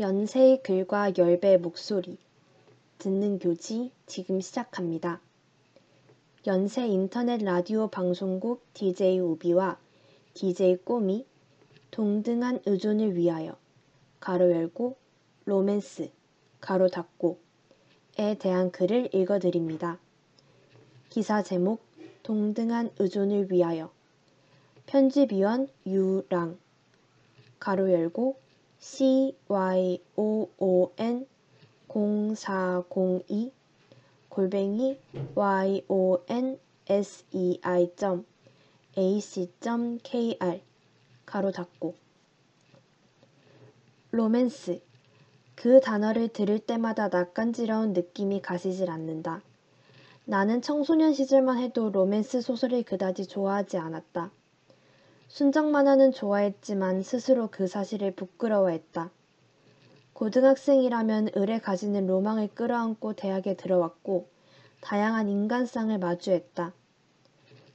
연세의 0.00 0.62
글과 0.62 1.12
열배의 1.18 1.58
목소리 1.58 2.16
듣는 2.96 3.38
교지 3.38 3.92
지금 4.06 4.40
시작합니다. 4.40 5.20
연세 6.46 6.86
인터넷 6.86 7.44
라디오 7.44 7.88
방송국 7.88 8.64
DJ 8.72 9.18
우비와 9.20 9.78
DJ 10.32 10.78
꼬미 10.84 11.26
동등한 11.90 12.62
의존을 12.64 13.14
위하여 13.14 13.58
가로 14.20 14.50
열고 14.50 14.96
로맨스 15.44 16.10
가로 16.62 16.88
닫고 16.88 17.38
에 18.18 18.38
대한 18.38 18.70
글을 18.70 19.14
읽어드립니다. 19.14 19.98
기사 21.10 21.42
제목 21.42 21.82
동등한 22.22 22.90
의존을 22.98 23.52
위하여 23.52 23.92
편집위원 24.86 25.68
유랑 25.84 26.56
가로 27.58 27.92
열고 27.92 28.38
CYOON 28.80 30.00
0402 31.88 33.52
골뱅이 34.30 34.98
yonsei.ac.kr 35.34 36.60
가로 41.26 41.52
닫고 41.52 41.94
로맨스 44.12 44.80
그 45.54 45.80
단어를 45.80 46.28
들을 46.28 46.58
때마다 46.58 47.08
낯간지러운 47.08 47.92
느낌이 47.92 48.40
가시질 48.40 48.88
않는다. 48.88 49.42
나는 50.24 50.62
청소년 50.62 51.12
시절만 51.12 51.58
해도 51.58 51.90
로맨스 51.90 52.40
소설을 52.40 52.82
그다지 52.84 53.26
좋아하지 53.26 53.76
않았다. 53.76 54.30
순정 55.30 55.70
만화는 55.70 56.10
좋아했지만 56.10 57.04
스스로 57.04 57.48
그 57.52 57.68
사실을 57.68 58.10
부끄러워했다. 58.10 59.10
고등학생이라면 60.12 61.30
을에 61.36 61.60
가지는 61.60 62.08
로망을 62.08 62.48
끌어안고 62.52 63.12
대학에 63.12 63.54
들어왔고 63.54 64.26
다양한 64.80 65.28
인간상을 65.28 65.96
마주했다. 65.96 66.72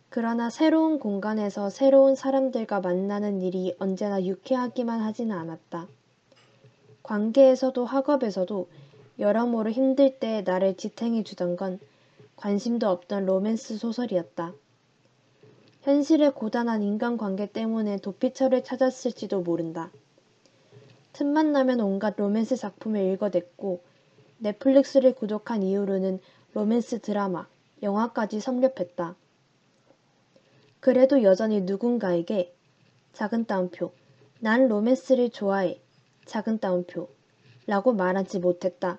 그러나 0.09 0.50
새로운 0.50 1.00
공간에서 1.00 1.70
새로운 1.70 2.16
사람들과 2.16 2.81
만나는 2.81 3.42
일이 3.42 3.73
언제나 3.80 4.22
유쾌하기만 4.22 5.00
하지는 5.00 5.38
않았다. 5.38 5.88
관계에서도 7.03 7.86
학업에서도 7.86 8.67
여러모로 9.17 9.72
힘들 9.72 10.19
때 10.19 10.42
나를 10.45 10.75
지탱해 10.75 11.23
주던 11.23 11.56
건 11.56 11.80
관심도 12.36 12.90
없던 12.90 13.25
로맨스 13.25 13.78
소설이었다. 13.78 14.53
현실의 15.86 16.31
고단한 16.33 16.81
인간관계 16.81 17.52
때문에 17.52 17.97
도피처를 17.97 18.64
찾았을지도 18.64 19.41
모른다. 19.41 19.91
틈만 21.14 21.52
나면 21.52 21.80
온갖 21.80 22.16
로맨스 22.17 22.55
작품을 22.55 23.02
읽어댔고 23.14 23.83
넷플릭스를 24.39 25.13
구독한 25.13 25.61
이후로는 25.61 26.22
로맨스 26.56 27.02
드라마, 27.02 27.47
영화까지 27.83 28.39
섭렵했다. 28.39 29.16
그래도 30.80 31.22
여전히 31.22 31.61
누군가에게 31.61 32.56
작은 33.13 33.45
따옴표, 33.45 33.91
난 34.39 34.67
로맨스를 34.67 35.30
좋아해, 35.30 35.80
작은 36.25 36.58
따옴표, 36.58 37.09
라고 37.67 37.94
말하지 37.94 38.39
못했다. 38.39 38.97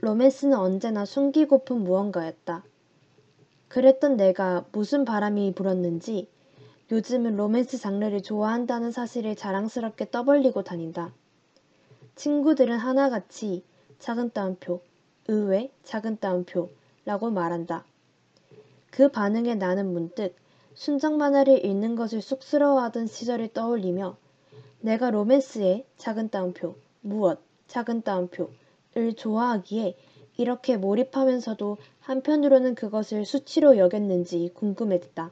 로맨스는 0.00 0.58
언제나 0.58 1.04
숨기고픈 1.04 1.84
무언가였다. 1.84 2.64
그랬던 3.68 4.16
내가 4.16 4.64
무슨 4.72 5.04
바람이 5.04 5.52
불었는지 5.54 6.28
요즘은 6.90 7.36
로맨스 7.36 7.78
장르를 7.78 8.22
좋아한다는 8.22 8.90
사실을 8.90 9.36
자랑스럽게 9.36 10.10
떠벌리고 10.10 10.62
다닌다. 10.62 11.12
친구들은 12.16 12.78
하나같이 12.78 13.62
작은 13.98 14.30
따옴표, 14.32 14.80
의외 15.28 15.70
작은 15.84 16.18
따옴표 16.18 16.70
라고 17.04 17.30
말한다. 17.30 17.84
그 18.90 19.10
반응에 19.10 19.54
나는 19.54 19.92
문득 19.92 20.34
순정 20.74 21.18
만화를 21.18 21.64
읽는 21.64 21.94
것을 21.94 22.22
쑥스러워하던 22.22 23.06
시절을 23.06 23.52
떠올리며 23.52 24.16
내가 24.80 25.10
로맨스의 25.10 25.84
작은 25.96 26.30
따옴표, 26.30 26.76
무엇, 27.00 27.40
작은 27.66 28.02
따옴표를 28.02 29.14
좋아하기에 29.16 29.96
이렇게 30.38 30.76
몰입하면서도 30.76 31.76
한편으로는 32.08 32.74
그것을 32.74 33.26
수치로 33.26 33.76
여겼는지 33.76 34.50
궁금했다. 34.54 35.30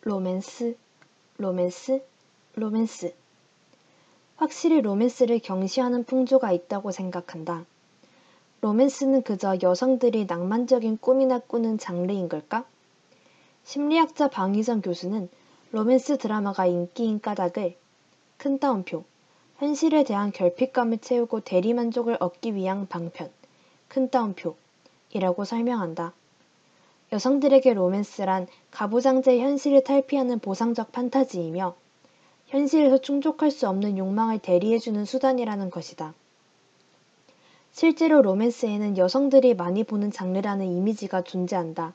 로맨스, 0.00 0.76
로맨스, 1.36 2.02
로맨스. 2.56 3.14
확실히 4.38 4.80
로맨스를 4.80 5.38
경시하는 5.38 6.02
풍조가 6.02 6.50
있다고 6.50 6.90
생각한다. 6.90 7.64
로맨스는 8.60 9.22
그저 9.22 9.56
여성들이 9.62 10.24
낭만적인 10.24 10.98
꿈이나 10.98 11.38
꾸는 11.38 11.78
장르인 11.78 12.28
걸까? 12.28 12.66
심리학자 13.62 14.28
방희선 14.28 14.82
교수는 14.82 15.28
로맨스 15.70 16.18
드라마가 16.18 16.66
인기인 16.66 17.20
까닭을 17.20 17.76
큰 18.36 18.58
따옴표, 18.58 19.04
현실에 19.58 20.04
대한 20.04 20.30
결핍감을 20.30 20.98
채우고 20.98 21.40
대리만족을 21.40 22.16
얻기 22.20 22.54
위한 22.54 22.86
방편, 22.86 23.28
큰 23.88 24.08
따옴표이라고 24.08 25.44
설명한다. 25.44 26.12
여성들에게 27.12 27.74
로맨스란 27.74 28.46
가부장제의 28.70 29.40
현실을 29.40 29.82
탈피하는 29.82 30.38
보상적 30.38 30.92
판타지이며 30.92 31.74
현실에서 32.46 32.98
충족할 32.98 33.50
수 33.50 33.68
없는 33.68 33.98
욕망을 33.98 34.38
대리해주는 34.38 35.04
수단이라는 35.04 35.70
것이다. 35.70 36.14
실제로 37.72 38.22
로맨스에는 38.22 38.96
여성들이 38.96 39.54
많이 39.54 39.82
보는 39.82 40.12
장르라는 40.12 40.66
이미지가 40.66 41.22
존재한다. 41.22 41.94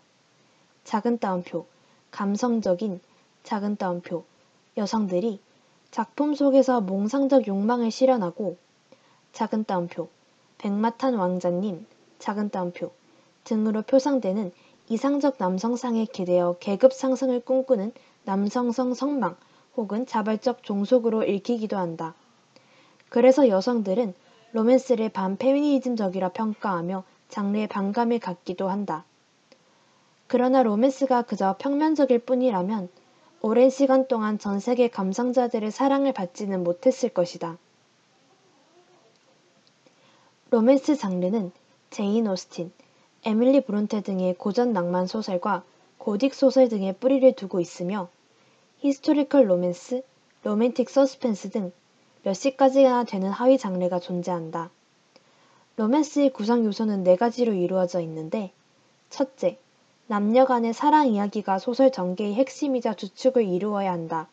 작은 0.83 1.19
따옴표, 1.19 1.65
감성적인 2.11 2.99
작은 3.43 3.77
따옴표, 3.77 4.25
여성들이 4.75 5.39
작품 5.93 6.33
속에서 6.33 6.81
몽상적 6.81 7.45
욕망을 7.45 7.91
실현하고 7.91 8.57
작은 9.31 9.65
따옴표, 9.65 10.09
백마탄 10.57 11.13
왕자님, 11.13 11.85
작은 12.17 12.49
따옴표 12.49 12.89
등으로 13.43 13.83
표상되는 13.83 14.51
이상적 14.89 15.35
남성상에 15.37 16.05
기대어 16.05 16.55
계급 16.59 16.93
상승을 16.93 17.41
꿈꾸는 17.41 17.91
남성성 18.23 18.95
성망 18.95 19.35
혹은 19.77 20.07
자발적 20.07 20.63
종속으로 20.63 21.25
읽히기도 21.25 21.77
한다. 21.77 22.15
그래서 23.09 23.47
여성들은 23.47 24.15
로맨스를 24.53 25.09
반페미니즘적이라 25.09 26.29
평가하며 26.29 27.03
장르에 27.29 27.67
반감을 27.67 28.17
갖기도 28.17 28.67
한다. 28.67 29.05
그러나 30.25 30.63
로맨스가 30.63 31.21
그저 31.21 31.55
평면적일 31.59 32.17
뿐이라면 32.17 32.89
오랜 33.45 33.69
시간 33.69 34.07
동안 34.07 34.39
전 34.39 34.61
세계 34.61 34.87
감상자들의 34.87 35.69
사랑을 35.69 36.13
받지는 36.13 36.63
못했을 36.63 37.09
것이다. 37.09 37.57
로맨스 40.49 40.95
장르는 40.95 41.51
제인 41.89 42.25
오스틴, 42.29 42.71
에밀리 43.25 43.59
브론테 43.59 43.99
등의 43.99 44.35
고전 44.35 44.71
낭만 44.71 45.07
소설과 45.07 45.65
고딕 45.99 46.31
소설 46.31 46.69
등의 46.69 46.93
뿌리를 46.93 47.29
두고 47.33 47.59
있으며 47.59 48.07
historical 48.79 49.49
로맨스, 49.49 50.03
로맨틱 50.43 50.89
서스펜스 50.89 51.49
등 51.49 51.73
몇십 52.23 52.55
가지나 52.55 53.03
되는 53.03 53.29
하위 53.29 53.57
장르가 53.57 53.99
존재한다. 53.99 54.69
로맨스의 55.75 56.31
구성 56.31 56.63
요소는 56.63 57.03
네 57.03 57.17
가지로 57.17 57.51
이루어져 57.51 57.99
있는데 57.99 58.53
첫째, 59.09 59.57
남녀 60.13 60.45
간의 60.45 60.73
사랑 60.73 61.07
이야기가 61.07 61.57
소설 61.57 61.91
전개의 61.91 62.35
핵심이자 62.35 62.93
주축을 62.93 63.47
이루어야 63.47 63.91
한다. 63.91 64.27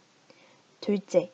둘째, 0.82 1.30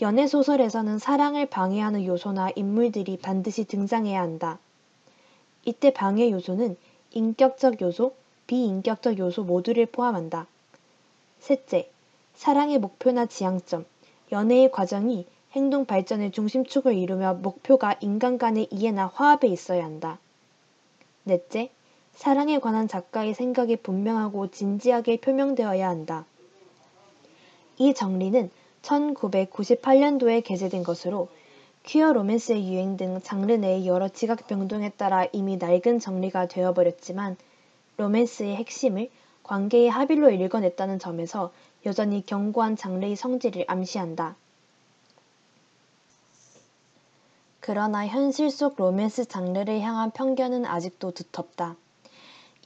연애 0.00 0.26
소설에서는 0.26 0.98
사랑을 0.98 1.46
방해하는 1.46 2.04
요소나 2.04 2.50
인물들이 2.56 3.16
반드시 3.16 3.62
등장해야 3.64 4.20
한다. 4.20 4.58
이때 5.64 5.92
방해 5.92 6.32
요소는 6.32 6.76
인격적 7.12 7.80
요소, 7.80 8.12
비인격적 8.48 9.20
요소 9.20 9.44
모두를 9.44 9.86
포함한다. 9.86 10.48
셋째, 11.38 11.88
사랑의 12.34 12.80
목표나 12.80 13.26
지향점, 13.26 13.84
연애의 14.32 14.72
과정이 14.72 15.28
행동 15.52 15.84
발전의 15.84 16.32
중심축을 16.32 16.92
이루며 16.92 17.34
목표가 17.34 17.94
인간 18.00 18.36
간의 18.36 18.66
이해나 18.72 19.12
화합에 19.14 19.46
있어야 19.46 19.84
한다. 19.84 20.18
넷째, 21.22 21.70
사랑에 22.16 22.58
관한 22.58 22.88
작가의 22.88 23.34
생각이 23.34 23.76
분명하고 23.76 24.50
진지하게 24.50 25.18
표명되어야 25.18 25.86
한다. 25.86 26.24
이 27.76 27.92
정리는 27.92 28.50
1998년도에 28.80 30.42
게재된 30.42 30.82
것으로 30.82 31.28
퀴어 31.82 32.14
로맨스의 32.14 32.72
유행 32.72 32.96
등 32.96 33.20
장르 33.22 33.52
내의 33.52 33.86
여러 33.86 34.08
지각 34.08 34.46
변동에 34.46 34.88
따라 34.90 35.26
이미 35.32 35.58
낡은 35.58 36.00
정리가 36.00 36.48
되어버렸지만 36.48 37.36
로맨스의 37.98 38.56
핵심을 38.56 39.10
관계의 39.42 39.90
합일로 39.90 40.30
읽어냈다는 40.30 40.98
점에서 40.98 41.52
여전히 41.84 42.24
견고한 42.24 42.76
장르의 42.76 43.14
성질을 43.14 43.66
암시한다. 43.68 44.36
그러나 47.60 48.06
현실 48.06 48.50
속 48.50 48.76
로맨스 48.76 49.26
장르를 49.26 49.80
향한 49.80 50.10
편견은 50.12 50.64
아직도 50.64 51.10
두텁다. 51.10 51.76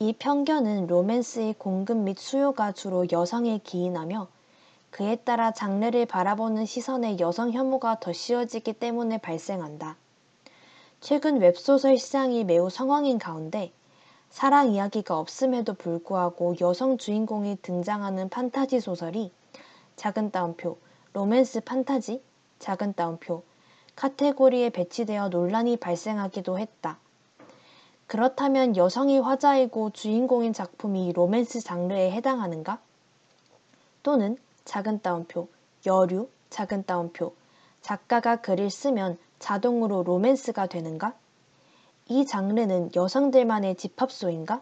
이 0.03 0.15
편견은 0.15 0.87
로맨스의 0.87 1.57
공급 1.59 1.99
및 1.99 2.19
수요가 2.19 2.73
주로 2.73 3.05
여성에 3.13 3.61
기인하며 3.63 4.29
그에 4.89 5.17
따라 5.17 5.53
장르를 5.53 6.07
바라보는 6.07 6.65
시선에 6.65 7.19
여성 7.21 7.53
혐오가 7.53 8.01
더 8.01 8.11
씌워지기 8.11 8.73
때문에 8.73 9.19
발생한다. 9.19 9.99
최근 11.01 11.39
웹소설 11.39 11.99
시장이 11.99 12.45
매우 12.45 12.71
성황인 12.71 13.19
가운데 13.19 13.73
사랑 14.31 14.71
이야기가 14.71 15.19
없음에도 15.19 15.75
불구하고 15.75 16.57
여성 16.63 16.97
주인공이 16.97 17.59
등장하는 17.61 18.31
판타지 18.31 18.81
소설이 18.81 19.31
작은 19.97 20.31
따옴표, 20.31 20.79
로맨스 21.13 21.61
판타지, 21.61 22.23
작은 22.59 22.95
따옴표, 22.95 23.43
카테고리에 23.97 24.71
배치되어 24.71 25.29
논란이 25.29 25.77
발생하기도 25.77 26.59
했다. 26.59 26.99
그렇다면 28.11 28.77
여성이 28.77 29.21
화자이고 29.21 29.91
주인공인 29.91 30.53
작품이 30.53 31.13
로맨스 31.13 31.61
장르에 31.61 32.11
해당하는가? 32.11 32.81
또는 34.03 34.37
작은 34.65 35.01
따옴표, 35.01 35.47
여류, 35.87 36.29
작은 36.49 36.87
따옴표, 36.87 37.33
작가가 37.83 38.41
글을 38.41 38.69
쓰면 38.69 39.17
자동으로 39.39 40.03
로맨스가 40.03 40.67
되는가? 40.67 41.15
이 42.09 42.27
장르는 42.27 42.91
여성들만의 42.97 43.77
집합소인가? 43.77 44.61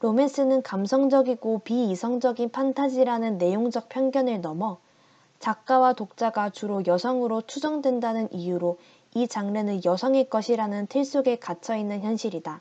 로맨스는 0.00 0.60
감성적이고 0.60 1.60
비이성적인 1.60 2.50
판타지라는 2.50 3.38
내용적 3.38 3.88
편견을 3.88 4.42
넘어 4.42 4.76
작가와 5.38 5.94
독자가 5.94 6.50
주로 6.50 6.82
여성으로 6.86 7.40
추정된다는 7.46 8.30
이유로 8.34 8.76
이 9.14 9.28
장르는 9.28 9.84
여성의 9.84 10.28
것이라는 10.28 10.88
틀 10.88 11.04
속에 11.04 11.36
갇혀 11.36 11.76
있는 11.76 12.02
현실이다. 12.02 12.60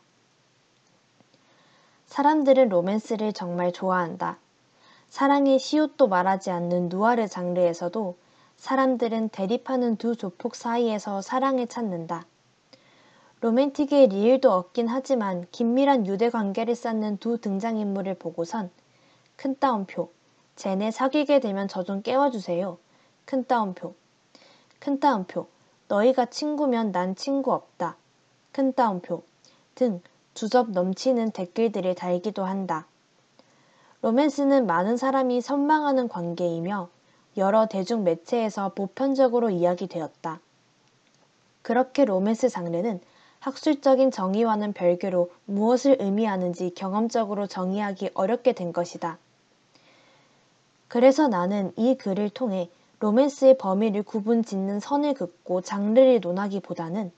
사람들은 2.05 2.69
로맨스를 2.69 3.33
정말 3.33 3.71
좋아한다. 3.71 4.37
사랑의 5.09 5.59
시옷도 5.59 6.07
말하지 6.07 6.51
않는 6.51 6.89
누아르 6.89 7.27
장르에서도 7.27 8.17
사람들은 8.57 9.29
대립하는 9.29 9.95
두 9.97 10.15
조폭 10.15 10.55
사이에서 10.55 11.21
사랑을 11.21 11.67
찾는다. 11.67 12.25
로맨틱의 13.41 14.07
리을도 14.07 14.51
없긴 14.51 14.87
하지만 14.87 15.45
긴밀한 15.51 16.07
유대 16.07 16.29
관계를 16.29 16.75
쌓는 16.75 17.17
두 17.17 17.39
등장인물을 17.39 18.13
보고선 18.15 18.69
큰 19.35 19.57
따옴표, 19.59 20.11
쟤네 20.55 20.91
사귀게 20.91 21.39
되면 21.39 21.67
저 21.67 21.83
좀 21.83 22.01
깨워주세요. 22.01 22.77
큰 23.25 23.43
따옴표, 23.45 23.95
큰 24.79 24.99
따옴표, 24.99 25.47
너희가 25.93 26.25
친구면 26.25 26.91
난 26.91 27.15
친구 27.15 27.53
없다. 27.53 27.95
큰 28.51 28.73
따옴표 28.73 29.21
등 29.75 30.01
주접 30.33 30.71
넘치는 30.71 31.29
댓글들을 31.31 31.93
달기도 31.93 32.43
한다. 32.45 32.87
로맨스는 34.01 34.65
많은 34.65 34.97
사람이 34.97 35.41
선망하는 35.41 36.07
관계이며 36.07 36.89
여러 37.37 37.67
대중 37.67 38.03
매체에서 38.03 38.73
보편적으로 38.73 39.51
이야기되었다. 39.51 40.39
그렇게 41.61 42.05
로맨스 42.05 42.49
장르는 42.49 42.99
학술적인 43.39 44.09
정의와는 44.09 44.73
별개로 44.73 45.29
무엇을 45.45 45.97
의미하는지 45.99 46.73
경험적으로 46.73 47.45
정의하기 47.45 48.11
어렵게 48.15 48.53
된 48.53 48.73
것이다. 48.73 49.19
그래서 50.87 51.27
나는 51.27 51.71
이 51.75 51.95
글을 51.95 52.31
통해 52.31 52.69
로맨스의 53.03 53.57
범위를 53.57 54.03
구분 54.03 54.43
짓는 54.45 54.79
선을 54.79 55.15
긋고 55.15 55.59
장르를 55.59 56.21
논하기보다는 56.21 57.11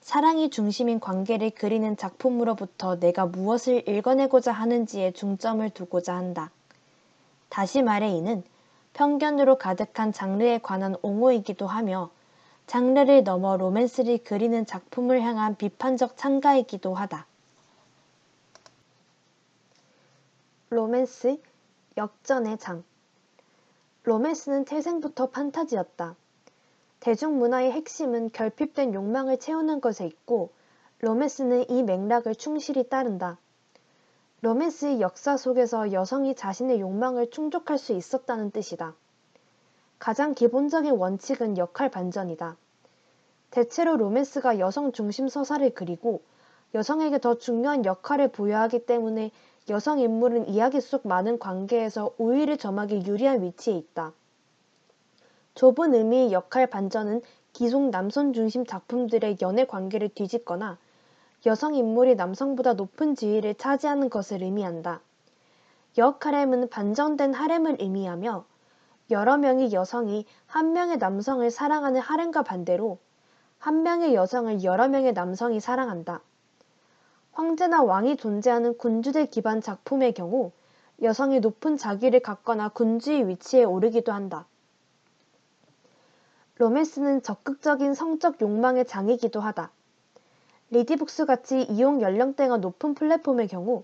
사랑이 0.00 0.50
중심인 0.50 0.98
관계를 0.98 1.50
그리는 1.50 1.96
작품으로부터 1.96 2.98
내가 2.98 3.24
무엇을 3.24 3.88
읽어내고자 3.88 4.50
하는지에 4.50 5.12
중점을 5.12 5.70
두고자 5.70 6.16
한다. 6.16 6.50
다시 7.48 7.80
말해 7.80 8.10
이는 8.10 8.42
편견으로 8.94 9.56
가득한 9.56 10.12
장르에 10.12 10.58
관한 10.58 10.96
옹호이기도 11.00 11.68
하며 11.68 12.10
장르를 12.66 13.22
넘어 13.22 13.56
로맨스를 13.56 14.24
그리는 14.24 14.66
작품을 14.66 15.22
향한 15.22 15.54
비판적 15.54 16.16
참가이기도 16.16 16.92
하다. 16.92 17.24
로맨스 20.70 21.38
역전의 21.96 22.58
장 22.58 22.82
로맨스는 24.04 24.66
태생부터 24.66 25.30
판타지였다. 25.30 26.14
대중문화의 27.00 27.72
핵심은 27.72 28.30
결핍된 28.32 28.92
욕망을 28.92 29.38
채우는 29.38 29.80
것에 29.80 30.06
있고 30.06 30.50
로맨스는 31.00 31.70
이 31.70 31.82
맥락을 31.82 32.34
충실히 32.34 32.86
따른다. 32.86 33.38
로맨스의 34.42 35.00
역사 35.00 35.38
속에서 35.38 35.92
여성이 35.92 36.34
자신의 36.34 36.80
욕망을 36.80 37.30
충족할 37.30 37.78
수 37.78 37.94
있었다는 37.94 38.50
뜻이다. 38.50 38.94
가장 39.98 40.34
기본적인 40.34 40.92
원칙은 40.92 41.56
역할 41.56 41.90
반전이다. 41.90 42.58
대체로 43.50 43.96
로맨스가 43.96 44.58
여성 44.58 44.92
중심 44.92 45.28
서사를 45.28 45.72
그리고 45.72 46.20
여성에게 46.74 47.20
더 47.20 47.38
중요한 47.38 47.86
역할을 47.86 48.28
부여하기 48.28 48.84
때문에 48.84 49.30
여성 49.70 49.98
인물은 49.98 50.48
이야기 50.48 50.80
속 50.80 51.08
많은 51.08 51.38
관계에서 51.38 52.14
우위를 52.18 52.58
점하기 52.58 53.04
유리한 53.06 53.42
위치에 53.42 53.74
있다. 53.74 54.12
좁은 55.54 55.94
의미의 55.94 56.32
역할 56.32 56.66
반전은 56.66 57.22
기존 57.54 57.90
남성 57.90 58.32
중심 58.34 58.66
작품들의 58.66 59.38
연애 59.40 59.64
관계를 59.64 60.10
뒤집거나 60.10 60.76
여성 61.46 61.74
인물이 61.74 62.14
남성보다 62.16 62.74
높은 62.74 63.14
지위를 63.14 63.54
차지하는 63.54 64.10
것을 64.10 64.42
의미한다. 64.42 65.00
역하렘은 65.96 66.68
반전된 66.68 67.32
하렘을 67.32 67.76
의미하며 67.80 68.44
여러 69.12 69.36
명의 69.38 69.72
여성이 69.72 70.26
한 70.46 70.72
명의 70.72 70.98
남성을 70.98 71.48
사랑하는 71.50 72.00
하렘과 72.00 72.42
반대로 72.42 72.98
한 73.58 73.82
명의 73.82 74.14
여성을 74.14 74.62
여러 74.62 74.88
명의 74.88 75.12
남성이 75.12 75.60
사랑한다. 75.60 76.20
황제나 77.34 77.82
왕이 77.82 78.16
존재하는 78.16 78.78
군주제 78.78 79.26
기반 79.26 79.60
작품의 79.60 80.14
경우 80.14 80.52
여성이 81.02 81.40
높은 81.40 81.76
자기를 81.76 82.20
갖거나 82.20 82.68
군주의 82.68 83.26
위치에 83.28 83.64
오르기도 83.64 84.12
한다. 84.12 84.46
로맨스는 86.58 87.22
적극적인 87.22 87.94
성적 87.94 88.40
욕망의 88.40 88.86
장이기도 88.86 89.40
하다. 89.40 89.72
리디북스 90.70 91.26
같이 91.26 91.62
이용 91.62 92.00
연령대가 92.00 92.58
높은 92.58 92.94
플랫폼의 92.94 93.48
경우 93.48 93.82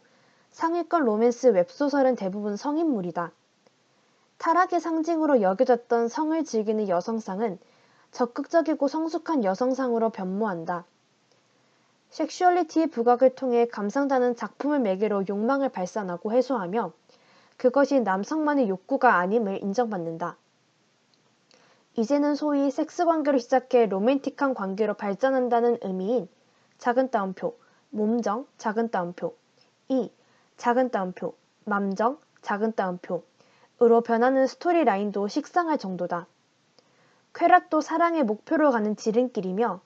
상위권 0.53 1.05
로맨스 1.05 1.49
웹소설은 1.49 2.15
대부분 2.15 2.57
성인물이다. 2.57 3.33
타락의 4.39 4.81
상징으로 4.81 5.43
여겨졌던 5.43 6.07
성을 6.07 6.45
즐기는 6.45 6.89
여성상은 6.89 7.59
적극적이고 8.13 8.87
성숙한 8.87 9.43
여성상으로 9.43 10.11
변모한다. 10.11 10.85
섹슈얼리티의 12.11 12.89
부각을 12.89 13.35
통해 13.37 13.67
감상자는 13.67 14.35
작품을 14.35 14.81
매개로 14.81 15.25
욕망을 15.29 15.69
발산하고 15.69 16.33
해소하며 16.33 16.93
그것이 17.57 18.01
남성만의 18.01 18.69
욕구가 18.69 19.17
아님을 19.17 19.63
인정받는다. 19.63 20.37
이제는 21.97 22.35
소위 22.35 22.71
섹스 22.71 23.05
관계로 23.05 23.39
시작해 23.39 23.87
로맨틱한 23.87 24.55
관계로 24.55 24.95
발전한다는 24.95 25.79
의미인 25.83 26.29
작은 26.79 27.11
따옴표, 27.11 27.57
몸정, 27.91 28.47
작은 28.59 28.91
따옴표, 28.91 29.37
이, 29.89 30.11
작은 30.57 30.91
따옴표, 30.91 31.35
맘정, 31.65 32.19
작은 32.43 32.75
따옴표, 32.75 33.23
으로 33.83 34.01
변하는 34.01 34.47
스토리 34.47 34.85
라인도 34.85 35.29
식상할 35.29 35.79
정도다. 35.79 36.27
쾌락도 37.35 37.81
사랑의 37.81 38.25
목표로 38.25 38.71
가는 38.71 38.97
지름길이며 38.97 39.81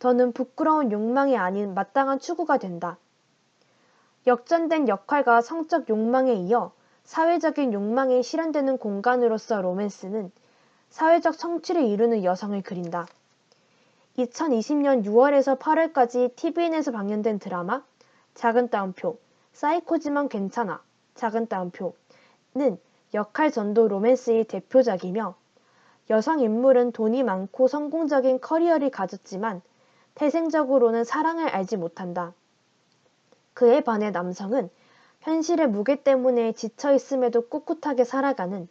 더는 0.00 0.32
부끄러운 0.32 0.90
욕망이 0.90 1.36
아닌 1.36 1.74
마땅한 1.74 2.18
추구가 2.18 2.58
된다. 2.58 2.96
역전된 4.26 4.88
역할과 4.88 5.42
성적 5.42 5.88
욕망에 5.88 6.32
이어 6.32 6.72
사회적인 7.04 7.72
욕망이 7.72 8.22
실현되는 8.22 8.78
공간으로서 8.78 9.60
로맨스는 9.60 10.32
사회적 10.88 11.34
성취를 11.34 11.84
이루는 11.84 12.24
여성을 12.24 12.60
그린다. 12.62 13.06
2020년 14.18 15.04
6월에서 15.04 15.58
8월까지 15.58 16.34
TVN에서 16.34 16.92
방영된 16.92 17.38
드라마 17.38 17.82
작은 18.34 18.70
따옴표 18.70 19.18
사이코지만 19.52 20.30
괜찮아 20.30 20.82
작은 21.14 21.46
따옴표는 21.46 22.78
역할 23.12 23.52
전도 23.52 23.88
로맨스의 23.88 24.44
대표작이며 24.44 25.34
여성 26.08 26.40
인물은 26.40 26.92
돈이 26.92 27.22
많고 27.22 27.68
성공적인 27.68 28.40
커리어를 28.40 28.90
가졌지만 28.90 29.60
태생적으로는 30.20 31.04
사랑을 31.04 31.48
알지 31.48 31.78
못한다. 31.78 32.34
그에 33.54 33.80
반해 33.80 34.10
남성은 34.10 34.68
현실의 35.20 35.66
무게 35.66 36.02
때문에 36.02 36.52
지쳐 36.52 36.92
있음에도 36.92 37.48
꿋꿋하게 37.48 38.04
살아가는 38.04 38.68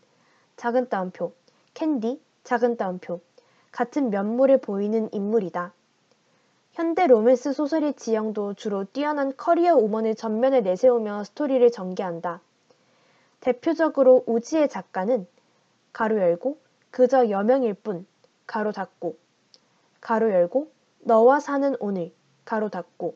작은 0.57 0.89
따옴표, 0.89 1.33
캔디, 1.73 2.21
작은 2.43 2.77
따옴표, 2.77 3.19
같은 3.71 4.11
면모를 4.11 4.59
보이는 4.61 5.09
인물이다. 5.11 5.73
현대 6.73 7.07
로맨스 7.07 7.53
소설의 7.53 7.95
지형도 7.95 8.53
주로 8.53 8.83
뛰어난 8.83 9.35
커리어 9.35 9.75
우먼을 9.75 10.13
전면에 10.13 10.61
내세우며 10.61 11.23
스토리를 11.23 11.71
전개한다. 11.71 12.41
대표적으로 13.39 14.23
우지혜 14.27 14.69
작가는 14.69 15.25
가로 15.93 16.19
열고 16.19 16.59
그저 16.91 17.31
여명일 17.31 17.73
뿐 17.73 18.05
가로 18.45 18.71
닫고 18.71 19.17
가로 19.99 20.29
열고 20.29 20.78
너와 21.01 21.39
사는 21.39 21.75
오늘 21.79 22.13
가로 22.45 22.69
닫고 22.69 23.15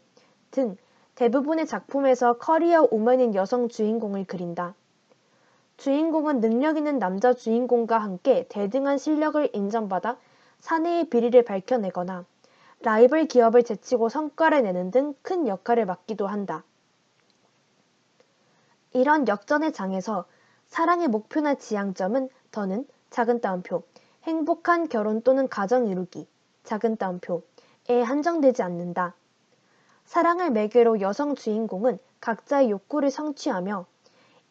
등 0.52 0.78
대부분의 1.16 1.68
작품에서 1.68 2.38
커리어 2.38 2.88
우먼인 2.92 3.36
여성 3.36 3.70
주인공을 3.70 4.26
그린다. 4.26 4.76
주인공은 5.78 6.40
능력 6.40 6.78
있는 6.78 7.00
남자 7.00 7.34
주인공과 7.34 7.98
함께 7.98 8.48
대등한 8.50 8.98
실력을 8.98 9.50
인정받아 9.54 10.18
사내의 10.60 11.10
비리를 11.10 11.44
밝혀내거나 11.44 12.26
라이벌 12.82 13.28
기업을 13.28 13.64
제치고 13.64 14.10
성과를 14.10 14.64
내는 14.64 14.92
등 14.92 15.16
큰 15.22 15.48
역할을 15.48 15.86
맡기도 15.86 16.28
한다. 16.28 16.64
이런 18.92 19.28
역전의 19.28 19.74
장에서 19.74 20.26
사랑의 20.68 21.08
목표나 21.08 21.56
지향점은 21.56 22.30
더는 22.52 22.88
작은 23.10 23.42
따옴표, 23.42 23.84
행복한 24.24 24.88
결혼 24.90 25.22
또는 25.22 25.48
가정 25.48 25.88
이루기, 25.88 26.28
작은 26.64 26.98
따옴표에 26.98 27.53
한정되지 27.90 28.64
않는다. 28.64 29.14
사랑을 30.06 30.52
매개로 30.52 31.02
여성 31.02 31.36
주인공은 31.36 32.00
각자의 32.22 32.70
욕구를 32.70 33.12
성취하며 33.12 33.86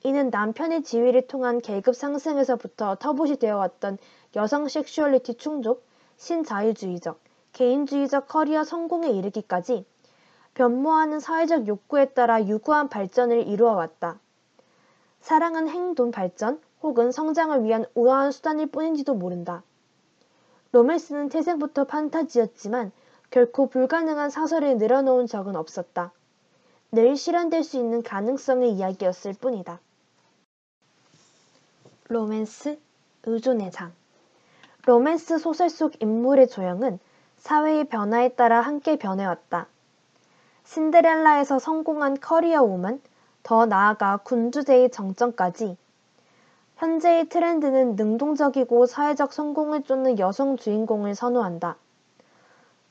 이는 0.05 0.31
남편의 0.31 0.83
지위를 0.83 1.27
통한 1.29 1.61
계급 1.61 1.95
상승에서부터 1.95 2.97
터부시 2.97 3.37
되어 3.37 3.57
왔던 3.57 3.99
여성 4.35 4.69
섹슈얼리티 4.69 5.35
충족, 5.35 5.87
신자유주의적, 6.17 7.21
개인주의적 7.53 8.27
커리어 8.29 8.65
성공에 8.65 9.11
이르기까지 9.11 9.87
변모하는 10.55 11.21
사회적 11.21 11.69
욕구에 11.69 12.11
따라 12.11 12.45
유구한 12.45 12.89
발전을 12.89 13.47
이루어 13.47 13.73
왔다. 13.73 14.19
사랑은 15.21 15.69
행동 15.69 16.11
발전 16.11 16.61
혹은 16.83 17.13
성장을 17.13 17.63
위한 17.65 17.85
우아한 17.95 18.33
수단일 18.33 18.67
뿐인지도 18.67 19.15
모른다. 19.15 19.63
로맨스는 20.73 21.29
태생부터 21.29 21.85
판타지였지만 21.85 22.91
결코 23.33 23.71
불가능한 23.71 24.29
사설을 24.29 24.77
늘어놓은 24.77 25.27
적은 25.27 25.57
없었다. 25.57 26.13
늘 26.93 27.17
실현될 27.17 27.65
수 27.65 27.79
있는 27.79 28.03
가능성의 28.03 28.73
이야기였을 28.73 29.33
뿐이다. 29.33 29.81
로맨스, 32.09 32.79
의존의 33.25 33.71
장 33.71 33.93
로맨스 34.85 35.39
소설 35.39 35.71
속 35.71 35.95
인물의 36.03 36.49
조형은 36.49 36.99
사회의 37.39 37.85
변화에 37.85 38.35
따라 38.35 38.61
함께 38.61 38.99
변해왔다. 38.99 39.67
신데렐라에서 40.65 41.59
성공한 41.59 42.21
커리어 42.21 42.63
우먼, 42.63 43.01
더 43.43 43.65
나아가 43.65 44.19
군주제의 44.19 44.91
정점까지 44.91 45.79
현재의 46.77 47.31
트렌드는 47.31 47.97
능동적이고 47.97 48.85
사회적 48.85 49.33
성공을 49.33 49.85
쫓는 49.85 50.19
여성 50.19 50.59
주인공을 50.59 51.15
선호한다. 51.15 51.77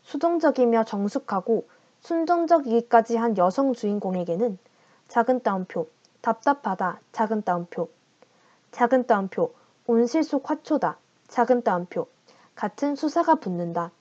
수동적이며 0.04 0.86
정숙하고 0.86 1.68
순종적이기까지 2.02 3.18
한 3.18 3.38
여성 3.38 3.74
주인공에게는 3.74 4.58
작은 5.08 5.44
따옴표, 5.44 5.88
답답하다, 6.22 7.00
작은 7.12 7.44
따옴표, 7.44 7.90
작은 8.72 9.08
따옴표, 9.08 9.54
온실 9.86 10.24
속 10.24 10.50
화초다, 10.50 10.98
작은 11.28 11.64
따옴표, 11.64 12.08
같은 12.56 12.96
수사가 12.96 13.36
붙는다. 13.36 13.92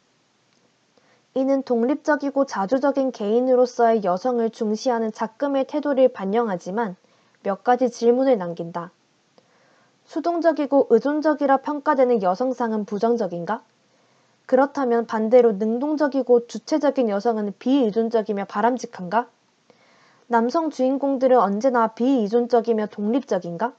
이는 1.35 1.63
독립적이고 1.63 2.47
자주적인 2.47 3.13
개인으로서의 3.13 4.03
여성을 4.03 4.49
중시하는 4.51 5.13
작금의 5.13 5.67
태도를 5.67 6.13
반영하지만 6.13 6.97
몇 7.43 7.63
가지 7.63 7.91
질문을 7.91 8.37
남긴다. 8.37 8.91
수동적이고 10.05 10.89
의존적이라 10.91 11.59
평가되는 11.59 12.23
여성상은 12.23 12.85
부정적인가? 12.85 13.63
그렇다면 14.51 15.07
반대로 15.07 15.53
능동적이고 15.53 16.49
주체적인 16.49 17.09
여성은 17.09 17.55
비의존적이며 17.61 18.47
바람직한가? 18.47 19.29
남성 20.27 20.71
주인공들은 20.71 21.39
언제나 21.39 21.95
비의존적이며 21.95 22.87
독립적인가? 22.87 23.73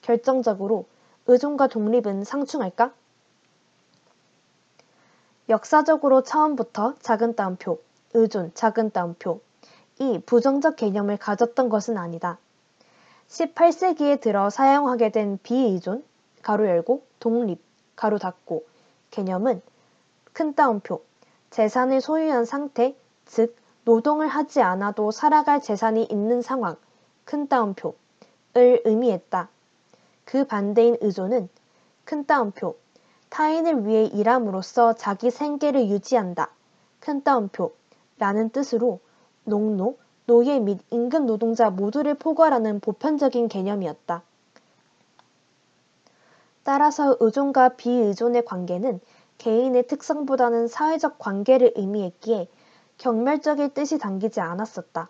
결정적으로 0.00 0.86
의존과 1.26 1.66
독립은 1.66 2.24
상충할까? 2.24 2.94
역사적으로 5.50 6.22
처음부터 6.22 6.94
작은 7.02 7.36
따옴표, 7.36 7.78
의존, 8.14 8.52
작은 8.54 8.92
따옴표, 8.92 9.42
이 9.98 10.22
부정적 10.24 10.76
개념을 10.76 11.18
가졌던 11.18 11.68
것은 11.68 11.98
아니다. 11.98 12.38
18세기에 13.28 14.22
들어 14.22 14.48
사용하게 14.48 15.10
된 15.10 15.38
비의존, 15.42 16.02
가로 16.40 16.66
열고, 16.66 17.02
독립, 17.20 17.60
가로 17.94 18.16
닫고, 18.16 18.64
개념은 19.10 19.60
큰 20.38 20.54
따옴표, 20.54 21.02
재산을 21.50 22.00
소유한 22.00 22.44
상태, 22.44 22.94
즉, 23.26 23.56
노동을 23.84 24.28
하지 24.28 24.62
않아도 24.62 25.10
살아갈 25.10 25.60
재산이 25.60 26.04
있는 26.04 26.42
상황, 26.42 26.76
큰 27.24 27.48
따옴표를 27.48 28.82
의미했다. 28.84 29.48
그 30.24 30.44
반대인 30.44 30.96
의존은 31.00 31.48
큰 32.04 32.24
따옴표, 32.24 32.76
타인을 33.30 33.84
위해 33.84 34.04
일함으로써 34.04 34.92
자기 34.92 35.32
생계를 35.32 35.88
유지한다. 35.88 36.50
큰 37.00 37.24
따옴표 37.24 37.72
라는 38.20 38.50
뜻으로 38.50 39.00
농노, 39.42 39.96
노예 40.26 40.60
및 40.60 40.78
임금 40.90 41.26
노동자 41.26 41.68
모두를 41.68 42.14
포괄하는 42.14 42.78
보편적인 42.78 43.48
개념이었다. 43.48 44.22
따라서 46.62 47.16
의존과 47.18 47.70
비의존의 47.70 48.44
관계는 48.44 49.00
개인의 49.38 49.86
특성보다는 49.86 50.68
사회적 50.68 51.18
관계를 51.18 51.72
의미했기에 51.76 52.48
경멸적일 52.98 53.72
뜻이 53.72 53.98
담기지 53.98 54.40
않았었다. 54.40 55.08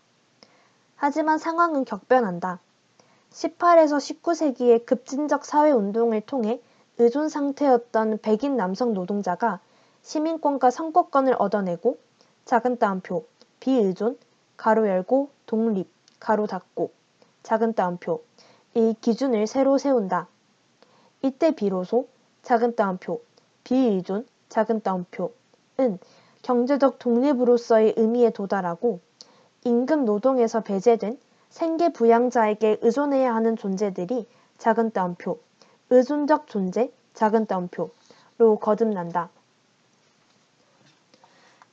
하지만 0.97 1.38
상황은 1.38 1.85
격변한다. 1.85 2.61
18에서 3.30 4.23
19세기의 4.23 4.85
급진적 4.85 5.44
사회운동을 5.44 6.23
통해 6.23 6.61
의존 6.99 7.28
상태였던 7.28 8.18
백인 8.23 8.56
남성 8.56 8.92
노동자가 8.92 9.61
시민권과 10.02 10.70
선거권을 10.70 11.37
얻어내고 11.38 11.99
작은 12.44 12.78
따옴표 12.78 13.25
비의존 13.61 14.18
가로 14.56 14.88
열고 14.88 15.30
독립 15.47 15.88
가로 16.18 16.47
닫고 16.47 16.90
작은 17.42 17.75
따옴표 17.75 18.23
이 18.75 18.94
기준을 19.00 19.47
새로 19.47 19.78
세운다. 19.78 20.26
이때 21.23 21.54
비로소 21.54 22.06
작은 22.42 22.76
따옴표 22.76 23.20
비의존 23.69 24.27
작은 24.49 24.81
따옴표 24.81 25.35
은 25.79 25.99
경제적 26.41 26.99
독립으로서의 26.99 27.93
의미에 27.99 28.31
도달하고 28.31 29.01
임금 29.65 30.07
노동에서 30.07 30.63
배제된 30.63 31.19
생계 31.51 31.93
부양자에게 31.93 32.79
의존해야 32.81 33.35
하는 33.35 33.57
존재들이 33.57 34.27
작은 34.57 34.93
따옴표 34.93 35.39
의존적 35.91 36.47
존재, 36.47 36.91
작은 37.13 37.45
따옴표로 37.45 38.59
거듭난다. 38.59 39.29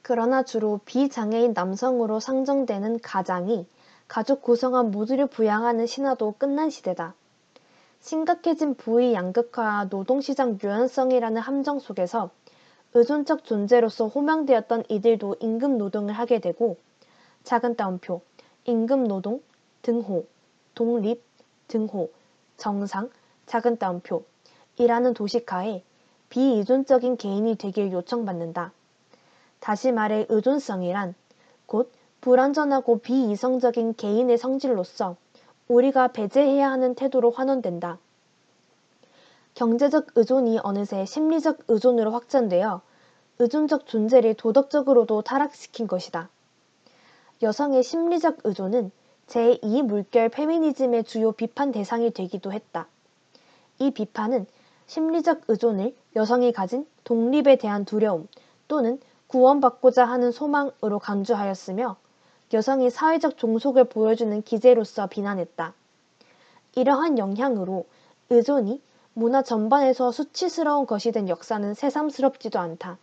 그러나 0.01 0.43
주로 0.43 0.81
비장애인 0.83 1.53
남성으로 1.53 2.19
상정되는 2.19 2.99
가장이 2.99 3.67
가족 4.09 4.41
구성원 4.41 4.91
모두를 4.91 5.27
부양하는 5.27 5.87
신화도 5.87 6.35
끝난 6.37 6.69
시대다. 6.69 7.13
심각해진 8.05 8.75
부의 8.75 9.15
양극화와 9.15 9.85
노동시장 9.85 10.59
유연성이라는 10.61 11.41
함정 11.41 11.79
속에서 11.79 12.29
의존적 12.93 13.45
존재로서 13.45 14.07
호명되었던 14.07 14.83
이들도 14.89 15.37
임금 15.39 15.79
노동을 15.79 16.13
하게 16.13 16.37
되고 16.39 16.77
작은 17.43 17.75
따옴표, 17.75 18.21
임금 18.65 19.07
노동, 19.07 19.41
등호, 19.81 20.27
독립, 20.75 21.23
등호, 21.67 22.11
정상, 22.57 23.09
작은 23.47 23.79
따옴표 23.79 24.23
이라는 24.77 25.15
도식하에 25.15 25.81
비의존적인 26.29 27.17
개인이 27.17 27.55
되길 27.55 27.91
요청받는다. 27.91 28.71
다시 29.59 29.91
말해 29.91 30.27
의존성이란 30.29 31.15
곧 31.65 31.91
불완전하고 32.21 32.99
비이성적인 32.99 33.95
개인의 33.95 34.37
성질로서 34.37 35.17
우리가 35.67 36.09
배제해야 36.09 36.71
하는 36.71 36.95
태도로 36.95 37.31
환원된다. 37.31 37.97
경제적 39.55 40.07
의존이 40.15 40.59
어느새 40.63 41.05
심리적 41.05 41.59
의존으로 41.67 42.11
확장되어 42.11 42.81
의존적 43.39 43.87
존재를 43.87 44.33
도덕적으로도 44.35 45.21
타락시킨 45.21 45.87
것이다. 45.87 46.29
여성의 47.41 47.83
심리적 47.83 48.39
의존은 48.43 48.91
제2 49.27 49.83
물결 49.83 50.29
페미니즘의 50.29 51.03
주요 51.03 51.31
비판 51.31 51.71
대상이 51.71 52.11
되기도 52.11 52.53
했다. 52.53 52.87
이 53.79 53.91
비판은 53.91 54.45
심리적 54.87 55.41
의존을 55.47 55.95
여성이 56.15 56.51
가진 56.51 56.85
독립에 57.03 57.57
대한 57.57 57.85
두려움 57.85 58.27
또는 58.67 58.99
구원받고자 59.27 60.05
하는 60.05 60.31
소망으로 60.31 60.99
강조하였으며 60.99 61.97
여성이 62.53 62.89
사회적 62.89 63.37
종속을 63.37 63.85
보여주는 63.85 64.41
기제로서 64.43 65.07
비난했다. 65.07 65.73
이러한 66.75 67.17
영향으로 67.17 67.85
의존이 68.29 68.81
문화 69.13 69.41
전반에서 69.41 70.11
수치스러운 70.11 70.85
것이 70.85 71.11
된 71.11 71.29
역사는 71.29 71.73
새삼스럽지도 71.73 72.59
않다. 72.59 72.97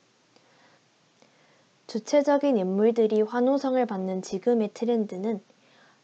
주체적인 1.87 2.57
인물들이 2.57 3.23
환호성을 3.23 3.85
받는 3.87 4.23
지금의 4.23 4.71
트렌드는 4.75 5.41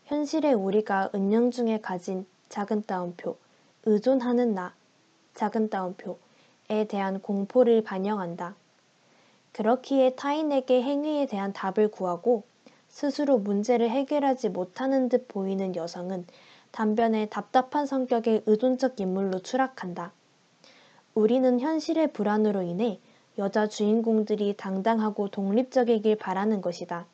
현실의 0.06 0.54
우리가 0.54 1.10
은연중에 1.14 1.80
가진 1.80 2.26
작은 2.48 2.84
따옴표, 2.86 3.36
의존하는 3.84 4.54
나, 4.54 4.74
작은 5.34 5.70
따옴표에 5.70 6.86
대한 6.88 7.20
공포를 7.20 7.82
반영한다. 7.82 8.54
그렇기에 9.52 10.14
타인에게 10.14 10.82
행위에 10.82 11.26
대한 11.26 11.52
답을 11.52 11.90
구하고 11.90 12.44
스스로 12.98 13.38
문제를 13.38 13.90
해결하지 13.90 14.48
못하는 14.48 15.08
듯 15.08 15.28
보이는 15.28 15.76
여성은 15.76 16.26
단변에 16.72 17.26
답답한 17.26 17.86
성격의 17.86 18.42
의존적 18.46 18.98
인물로 18.98 19.38
추락한다. 19.38 20.10
우리는 21.14 21.60
현실의 21.60 22.12
불안으로 22.12 22.62
인해 22.62 22.98
여자 23.38 23.68
주인공들이 23.68 24.56
당당하고 24.56 25.28
독립적이길 25.28 26.16
바라는 26.16 26.60
것이다. 26.60 27.06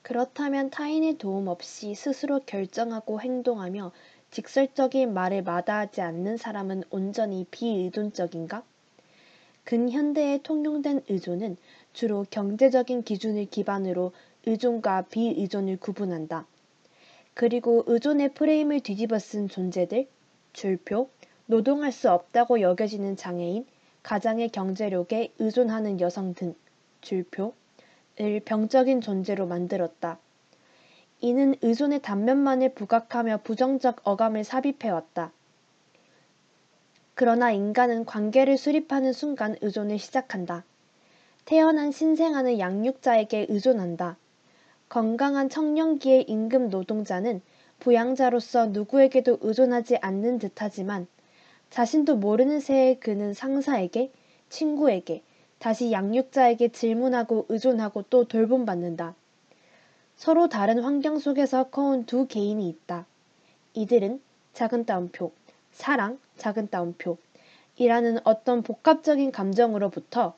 그렇다면 0.00 0.70
타인의 0.70 1.18
도움 1.18 1.48
없이 1.48 1.94
스스로 1.94 2.40
결정하고 2.46 3.20
행동하며 3.20 3.92
직설적인 4.30 5.12
말을 5.12 5.42
마다하지 5.42 6.00
않는 6.00 6.38
사람은 6.38 6.84
온전히 6.88 7.44
비의존적인가? 7.50 8.62
근현대에 9.64 10.38
통용된 10.42 11.04
의존은 11.10 11.58
주로 11.94 12.26
경제적인 12.28 13.04
기준을 13.04 13.46
기반으로 13.46 14.12
의존과 14.44 15.02
비의존을 15.08 15.78
구분한다. 15.78 16.46
그리고 17.32 17.84
의존의 17.86 18.34
프레임을 18.34 18.80
뒤집어 18.80 19.18
쓴 19.18 19.48
존재들, 19.48 20.06
줄표, 20.52 21.08
노동할 21.46 21.92
수 21.92 22.10
없다고 22.10 22.60
여겨지는 22.60 23.16
장애인, 23.16 23.66
가장의 24.02 24.50
경제력에 24.50 25.32
의존하는 25.38 26.00
여성 26.00 26.34
등, 26.34 26.54
줄표를 27.00 27.52
병적인 28.44 29.00
존재로 29.00 29.46
만들었다. 29.46 30.18
이는 31.20 31.54
의존의 31.62 32.02
단면만을 32.02 32.74
부각하며 32.74 33.40
부정적 33.44 34.00
어감을 34.04 34.44
삽입해왔다. 34.44 35.32
그러나 37.14 37.52
인간은 37.52 38.04
관계를 38.04 38.58
수립하는 38.58 39.12
순간 39.12 39.56
의존을 39.60 39.98
시작한다. 39.98 40.64
태어난 41.44 41.92
신생아는 41.92 42.58
양육자에게 42.58 43.46
의존한다. 43.50 44.16
건강한 44.88 45.50
청년기의 45.50 46.22
임금 46.22 46.70
노동자는 46.70 47.42
부양자로서 47.80 48.68
누구에게도 48.68 49.38
의존하지 49.42 49.98
않는 49.98 50.38
듯하지만 50.38 51.06
자신도 51.68 52.16
모르는 52.16 52.60
새에 52.60 52.96
그는 52.96 53.34
상사에게, 53.34 54.10
친구에게, 54.48 55.22
다시 55.58 55.92
양육자에게 55.92 56.68
질문하고 56.68 57.46
의존하고 57.48 58.04
또 58.08 58.24
돌봄받는다. 58.24 59.14
서로 60.16 60.48
다른 60.48 60.78
환경 60.82 61.18
속에서 61.18 61.64
커온 61.64 62.06
두 62.06 62.26
개인이 62.26 62.66
있다. 62.66 63.06
이들은 63.74 64.22
작은 64.54 64.86
따옴표, 64.86 65.32
사랑, 65.72 66.18
작은 66.38 66.70
따옴표, 66.70 67.18
이라는 67.76 68.18
어떤 68.24 68.62
복합적인 68.62 69.32
감정으로부터 69.32 70.34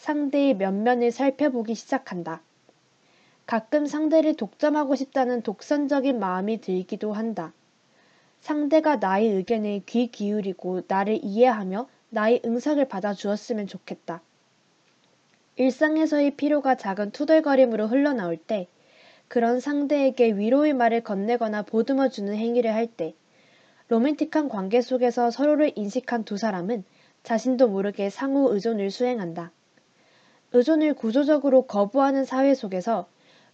상대의 0.00 0.54
면면을 0.54 1.12
살펴보기 1.12 1.74
시작한다. 1.74 2.40
가끔 3.44 3.84
상대를 3.84 4.34
독점하고 4.34 4.96
싶다는 4.96 5.42
독선적인 5.42 6.18
마음이 6.18 6.62
들기도 6.62 7.12
한다. 7.12 7.52
상대가 8.40 8.96
나의 8.96 9.28
의견에 9.28 9.82
귀 9.84 10.06
기울이고 10.06 10.82
나를 10.88 11.20
이해하며 11.22 11.86
나의 12.08 12.40
응석을 12.46 12.88
받아주었으면 12.88 13.66
좋겠다. 13.66 14.22
일상에서의 15.56 16.30
피로가 16.30 16.76
작은 16.76 17.10
투덜거림으로 17.10 17.86
흘러나올 17.86 18.38
때, 18.38 18.68
그런 19.28 19.60
상대에게 19.60 20.32
위로의 20.32 20.72
말을 20.72 21.02
건네거나 21.02 21.62
보듬어주는 21.62 22.34
행위를 22.34 22.72
할 22.72 22.86
때, 22.86 23.12
로맨틱한 23.88 24.48
관계 24.48 24.80
속에서 24.80 25.30
서로를 25.30 25.72
인식한 25.76 26.24
두 26.24 26.38
사람은 26.38 26.84
자신도 27.22 27.68
모르게 27.68 28.08
상호 28.08 28.54
의존을 28.54 28.90
수행한다. 28.90 29.52
의존을 30.52 30.94
구조적으로 30.94 31.62
거부하는 31.62 32.24
사회 32.24 32.54
속에서 32.54 33.06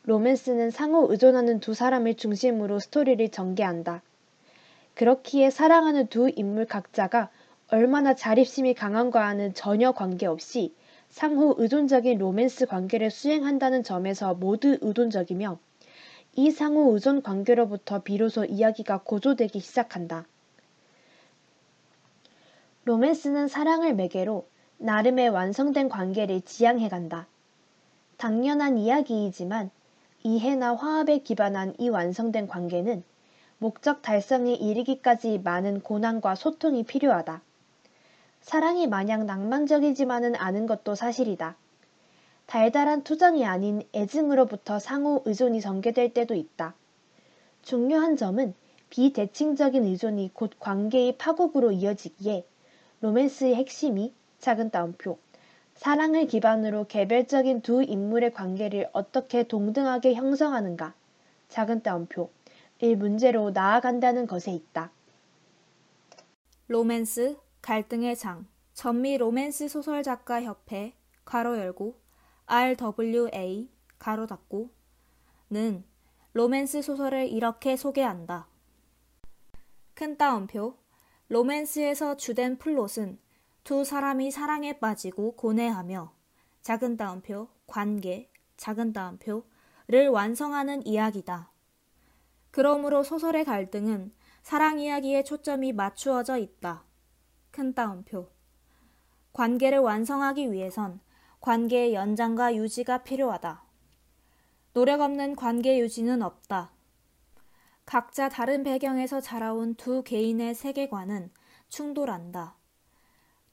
로맨스는 0.04 0.70
상호 0.70 1.10
의존하는 1.10 1.60
두 1.60 1.74
사람을 1.74 2.14
중심으로 2.14 2.78
스토리를 2.78 3.28
전개한다. 3.30 4.02
그렇기에 4.94 5.50
사랑하는 5.50 6.06
두 6.06 6.30
인물 6.34 6.64
각자가 6.64 7.28
얼마나 7.68 8.14
자립심이 8.14 8.72
강한가와는 8.74 9.52
전혀 9.52 9.92
관계없이 9.92 10.74
상호 11.10 11.54
의존적인 11.58 12.18
로맨스 12.18 12.66
관계를 12.66 13.10
수행한다는 13.10 13.82
점에서 13.82 14.34
모두 14.34 14.78
의존적이며 14.80 15.58
이 16.36 16.50
상호 16.50 16.94
의존 16.94 17.22
관계로부터 17.22 18.02
비로소 18.02 18.44
이야기가 18.44 19.02
고조되기 19.02 19.60
시작한다. 19.60 20.26
로맨스는 22.84 23.48
사랑을 23.48 23.94
매개로 23.94 24.46
나름의 24.78 25.30
완성된 25.30 25.88
관계를 25.88 26.42
지향해간다. 26.42 27.26
당연한 28.18 28.78
이야기이지만 28.78 29.70
이해나 30.22 30.74
화합에 30.74 31.18
기반한 31.18 31.74
이 31.78 31.88
완성된 31.88 32.46
관계는 32.46 33.02
목적 33.58 34.02
달성에 34.02 34.52
이르기까지 34.52 35.38
많은 35.38 35.80
고난과 35.80 36.34
소통이 36.34 36.84
필요하다. 36.84 37.40
사랑이 38.42 38.86
마냥 38.86 39.26
낭만적이지만은 39.26 40.36
않은 40.36 40.66
것도 40.66 40.94
사실이다. 40.94 41.56
달달한 42.44 43.02
투정이 43.02 43.44
아닌 43.44 43.82
애증으로부터 43.94 44.78
상호 44.78 45.22
의존이 45.24 45.60
전개될 45.60 46.12
때도 46.12 46.34
있다. 46.34 46.74
중요한 47.62 48.16
점은 48.16 48.54
비대칭적인 48.90 49.84
의존이 49.84 50.30
곧 50.32 50.52
관계의 50.60 51.16
파국으로 51.16 51.72
이어지기에 51.72 52.44
로맨스의 53.00 53.56
핵심이 53.56 54.12
작은 54.38 54.70
따옴표, 54.70 55.18
사랑을 55.74 56.26
기반으로 56.26 56.86
개별적인 56.86 57.62
두 57.62 57.82
인물의 57.82 58.32
관계를 58.32 58.88
어떻게 58.92 59.42
동등하게 59.42 60.14
형성하는가, 60.14 60.94
작은 61.48 61.82
따옴표의 61.82 62.96
문제로 62.96 63.50
나아간다는 63.50 64.26
것에 64.26 64.52
있다. 64.52 64.90
로맨스, 66.68 67.36
갈등의 67.62 68.16
장, 68.16 68.46
전미 68.72 69.18
로맨스 69.18 69.68
소설 69.68 70.02
작가 70.02 70.42
협회, 70.42 70.94
가로 71.24 71.58
열고, 71.58 71.94
RWA, 72.46 73.68
가로 73.98 74.26
닫고, 74.26 74.70
는 75.50 75.84
로맨스 76.32 76.82
소설을 76.82 77.28
이렇게 77.28 77.76
소개한다. 77.76 78.46
큰 79.94 80.16
따옴표, 80.16 80.76
로맨스에서 81.28 82.16
주된 82.16 82.58
플롯은 82.58 83.18
두 83.66 83.82
사람이 83.82 84.30
사랑에 84.30 84.78
빠지고 84.78 85.34
고뇌하며 85.34 86.12
작은 86.62 86.96
따옴표, 86.96 87.48
관계, 87.66 88.30
작은 88.56 88.92
따옴표를 88.92 90.06
완성하는 90.12 90.86
이야기다. 90.86 91.50
그러므로 92.52 93.02
소설의 93.02 93.44
갈등은 93.44 94.14
사랑 94.44 94.78
이야기에 94.78 95.24
초점이 95.24 95.72
맞추어져 95.72 96.38
있다. 96.38 96.84
큰 97.50 97.74
따옴표. 97.74 98.30
관계를 99.32 99.80
완성하기 99.80 100.52
위해선 100.52 101.00
관계의 101.40 101.92
연장과 101.92 102.54
유지가 102.54 102.98
필요하다. 102.98 103.64
노력 104.74 105.00
없는 105.00 105.34
관계 105.34 105.80
유지는 105.80 106.22
없다. 106.22 106.70
각자 107.84 108.28
다른 108.28 108.62
배경에서 108.62 109.20
자라온 109.20 109.74
두 109.74 110.04
개인의 110.04 110.54
세계관은 110.54 111.32
충돌한다. 111.68 112.55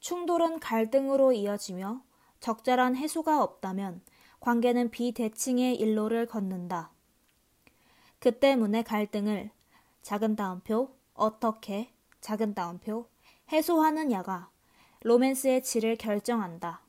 충돌은 0.03 0.59
갈등으로 0.59 1.31
이어지며 1.31 2.03
적절한 2.41 2.97
해소가 2.97 3.41
없다면 3.41 4.01
관계는 4.41 4.91
비대칭의 4.91 5.75
일로를 5.77 6.25
걷는다. 6.25 6.91
그 8.19 8.37
때문에 8.37 8.83
갈등을 8.83 9.49
작은 10.01 10.35
따옴표, 10.35 10.93
어떻게, 11.13 11.93
작은 12.19 12.53
따옴표, 12.53 13.07
해소하느냐가 13.53 14.49
로맨스의 15.03 15.63
질을 15.63 15.95
결정한다. 15.95 16.81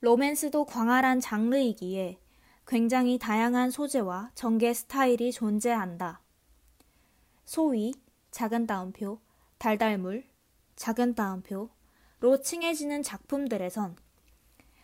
로맨스도 0.00 0.64
광활한 0.64 1.20
장르이기에 1.20 2.18
굉장히 2.66 3.16
다양한 3.16 3.70
소재와 3.70 4.32
전개 4.34 4.74
스타일이 4.74 5.30
존재한다. 5.30 6.20
소위 7.44 7.94
작은 8.32 8.66
따옴표, 8.66 9.20
달달물, 9.58 10.29
작은 10.80 11.14
따옴표로 11.14 12.40
칭해지는 12.42 13.02
작품들에선 13.02 13.96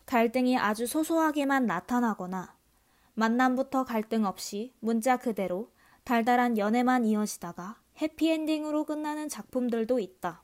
갈등이 0.05 0.59
아주 0.59 0.87
소소하게만 0.87 1.65
나타나거나 1.65 2.55
만남부터 3.15 3.85
갈등 3.85 4.27
없이 4.27 4.75
문자 4.81 5.17
그대로 5.17 5.73
달달한 6.05 6.59
연애만 6.59 7.07
이어지다가 7.07 7.81
해피엔딩으로 8.03 8.85
끝나는 8.85 9.31
작품들도 9.31 9.99
있다. 9.99 10.43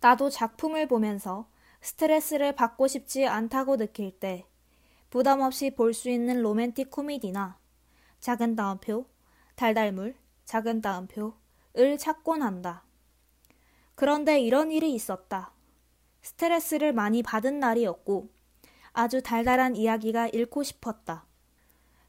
나도 0.00 0.30
작품을 0.30 0.88
보면서 0.88 1.48
스트레스를 1.80 2.56
받고 2.56 2.88
싶지 2.88 3.24
않다고 3.24 3.76
느낄 3.76 4.18
때 4.18 4.48
부담 5.10 5.42
없이 5.42 5.70
볼 5.70 5.94
수 5.94 6.10
있는 6.10 6.42
로맨틱 6.42 6.90
코미디나 6.90 7.56
작은 8.18 8.56
따옴표, 8.56 9.06
달달물, 9.54 10.16
작은 10.44 10.80
따옴표을 10.80 11.98
찾곤 12.00 12.42
한다. 12.42 12.85
그런데 13.96 14.38
이런 14.38 14.70
일이 14.70 14.94
있었다. 14.94 15.52
스트레스를 16.20 16.92
많이 16.92 17.22
받은 17.22 17.58
날이었고 17.58 18.28
아주 18.92 19.22
달달한 19.22 19.74
이야기가 19.74 20.28
읽고 20.28 20.62
싶었다. 20.62 21.26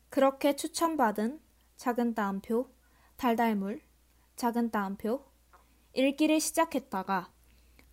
그렇게 0.09 0.55
추천받은 0.55 1.39
작은 1.77 2.13
따옴표, 2.13 2.69
달달물, 3.15 3.81
작은 4.35 4.69
따옴표, 4.71 5.25
읽기를 5.93 6.39
시작했다가 6.39 7.31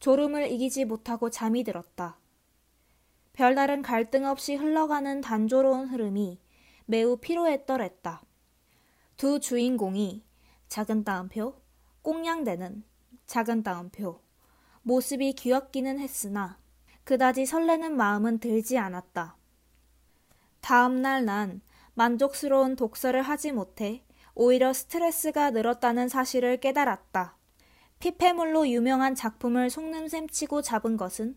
졸음을 0.01 0.51
이기지 0.51 0.85
못하고 0.87 1.31
잠이 1.31 1.63
들었다. 1.63 2.19
별다른 3.33 3.81
갈등 3.81 4.27
없이 4.27 4.57
흘러가는 4.57 5.21
단조로운 5.21 5.89
흐름이 5.89 6.41
매우 6.87 7.17
피로했더랬다. 7.17 8.23
두 9.17 9.39
주인공이 9.39 10.25
작은 10.69 11.05
따옴표, 11.05 11.61
꽁냥대는 12.03 12.85
작은 13.27 13.63
따옴표, 13.63 14.21
모습이 14.83 15.33
귀엽기는 15.35 15.99
했으나 15.99 16.59
그다지 17.05 17.47
설레는 17.47 17.97
마음은 17.97 18.39
들지 18.39 18.79
않았다. 18.79 19.37
다음날 20.61 21.25
난 21.25 21.61
만족스러운 21.95 22.77
독서를 22.77 23.23
하지 23.23 23.53
못해 23.53 24.05
오히려 24.35 24.73
스트레스가 24.73 25.51
늘었다는 25.51 26.09
사실을 26.09 26.59
깨달았다. 26.59 27.37
피폐물로 28.01 28.69
유명한 28.69 29.15
작품을 29.15 29.71
속눈샘 29.71 30.29
치고 30.29 30.63
잡은 30.63 30.97
것은 30.97 31.37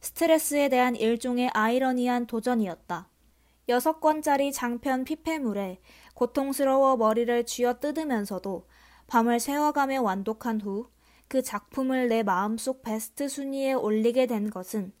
스트레스에 0.00 0.68
대한 0.68 0.94
일종의 0.94 1.50
아이러니한 1.54 2.26
도전이었다. 2.26 3.08
여섯 3.68 4.00
권짜리 4.00 4.52
장편 4.52 5.04
피폐물에 5.04 5.80
고통스러워 6.14 6.98
머리를 6.98 7.46
쥐어 7.46 7.78
뜯으면서도 7.80 8.68
밤을 9.06 9.40
새워가며 9.40 10.02
완독한 10.02 10.60
후 10.60 10.88
그 11.28 11.42
작품을 11.42 12.08
내 12.08 12.22
마음속 12.22 12.82
베스트 12.82 13.28
순위에 13.28 13.72
올리게 13.72 14.26
된 14.26 14.50
것은 14.50 14.92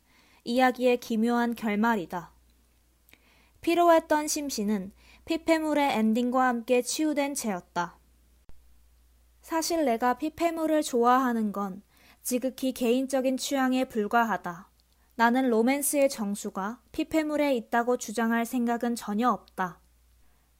이야기의 0.44 0.98
기묘한 0.98 1.54
결말이다. 1.54 2.32
피로했던 3.60 4.28
심신은 4.28 4.92
피폐물의 5.24 5.98
엔딩과 5.98 6.48
함께 6.48 6.82
치유된 6.82 7.34
채였다. 7.34 7.98
사실 9.40 9.84
내가 9.84 10.18
피폐물을 10.18 10.82
좋아하는 10.82 11.52
건 11.52 11.82
지극히 12.22 12.72
개인적인 12.72 13.36
취향에 13.36 13.84
불과하다. 13.84 14.70
나는 15.16 15.48
로맨스의 15.48 16.08
정수가 16.08 16.80
피폐물에 16.92 17.54
있다고 17.56 17.96
주장할 17.96 18.44
생각은 18.44 18.96
전혀 18.96 19.30
없다. 19.30 19.80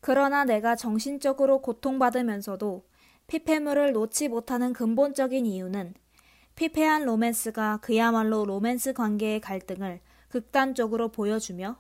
그러나 0.00 0.44
내가 0.44 0.77
정신적으로 0.77 1.61
고통받으면서도 1.61 2.87
피폐물을 3.27 3.93
놓지 3.93 4.29
못하는 4.29 4.73
근본적인 4.73 5.47
이유는 5.47 5.95
피폐한 6.55 7.05
로맨스가 7.05 7.79
그야말로 7.79 8.45
로맨스 8.45 8.93
관계의 8.93 9.41
갈등을 9.41 10.01
극단적으로 10.29 11.09
보여주며 11.09 11.77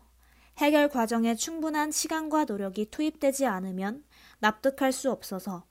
해결 0.58 0.88
과정에 0.88 1.34
충분한 1.34 1.90
시간과 1.90 2.44
노력이 2.44 2.90
투입되지 2.90 3.46
않으면 3.46 4.04
납득할 4.38 4.92
수 4.92 5.10
없어서 5.10 5.64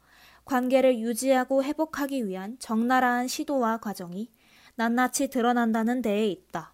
관계를 0.46 1.00
유지하고 1.00 1.64
회복하기 1.64 2.28
위한 2.28 2.58
적나라한 2.60 3.28
시도와 3.28 3.78
과정이 3.78 4.30
낱낱이 4.76 5.30
드러난다는 5.30 6.02
데에 6.02 6.28
있다. 6.28 6.74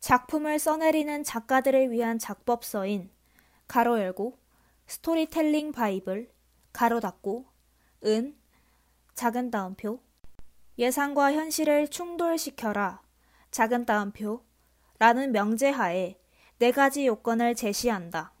작품을 0.00 0.58
써내리는 0.58 1.24
작가들을 1.24 1.90
위한 1.90 2.18
작법서인 2.18 3.08
가로 3.66 3.98
열고 3.98 4.36
스토리텔링 4.86 5.72
바이블 5.72 6.33
가로 6.74 7.00
닫고 7.00 7.46
은 8.04 8.36
작은 9.14 9.50
따옴표 9.50 10.00
예상과 10.76 11.32
현실을 11.32 11.88
충돌시켜라 11.88 13.00
작은 13.50 13.86
따옴표 13.86 14.44
라는 14.98 15.32
명제하에 15.32 16.18
네 16.58 16.70
가지 16.72 17.06
요건을 17.06 17.54
제시한다. 17.54 18.32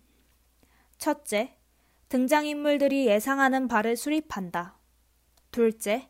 첫째, 0.98 1.56
등장인물들이 2.08 3.06
예상하는 3.06 3.68
바를 3.68 3.96
수립한다. 3.96 4.76
둘째, 5.50 6.08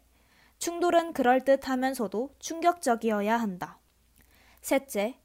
충돌은 0.58 1.12
그럴듯하면서도 1.12 2.36
충격적이어야 2.38 3.36
한다. 3.36 3.78
셋째, 4.62 5.18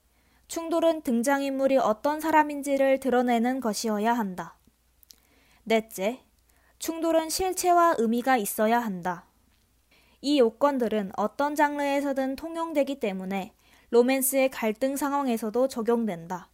충돌은 0.47 1.03
등장인물이 1.03 1.77
어떤 1.77 2.19
사람인지를 2.19 2.99
드러내는 2.99 3.61
것이어야 3.61 4.13
한다. 4.13 4.57
넷째, 5.63 6.23
충돌은 6.79 7.29
실체와 7.29 7.95
의미가 7.97 8.37
있어야 8.37 8.79
한다. 8.79 9.25
이 10.21 10.39
요건들은 10.39 11.11
어떤 11.17 11.53
장르에서든 11.53 12.37
통용되기 12.37 13.01
때문에 13.01 13.53
로맨스의 13.89 14.49
갈등 14.49 14.95
상황에서도 14.95 15.67
적용된다. 15.67 16.49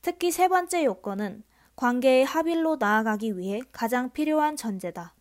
특히 0.00 0.30
세 0.30 0.48
번째 0.48 0.84
요건은 0.84 1.42
관계의 1.76 2.24
합일로 2.24 2.76
나아가기 2.76 3.36
위해 3.36 3.60
가장 3.70 4.10
필요한 4.10 4.56
전제다. 4.56 5.14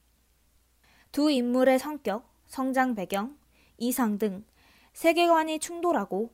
두 1.12 1.30
인물의 1.30 1.78
성격, 1.78 2.30
성장 2.48 2.96
배경, 2.96 3.38
이상 3.78 4.18
등 4.18 4.46
세계관이 4.94 5.60
충돌하고 5.60 6.32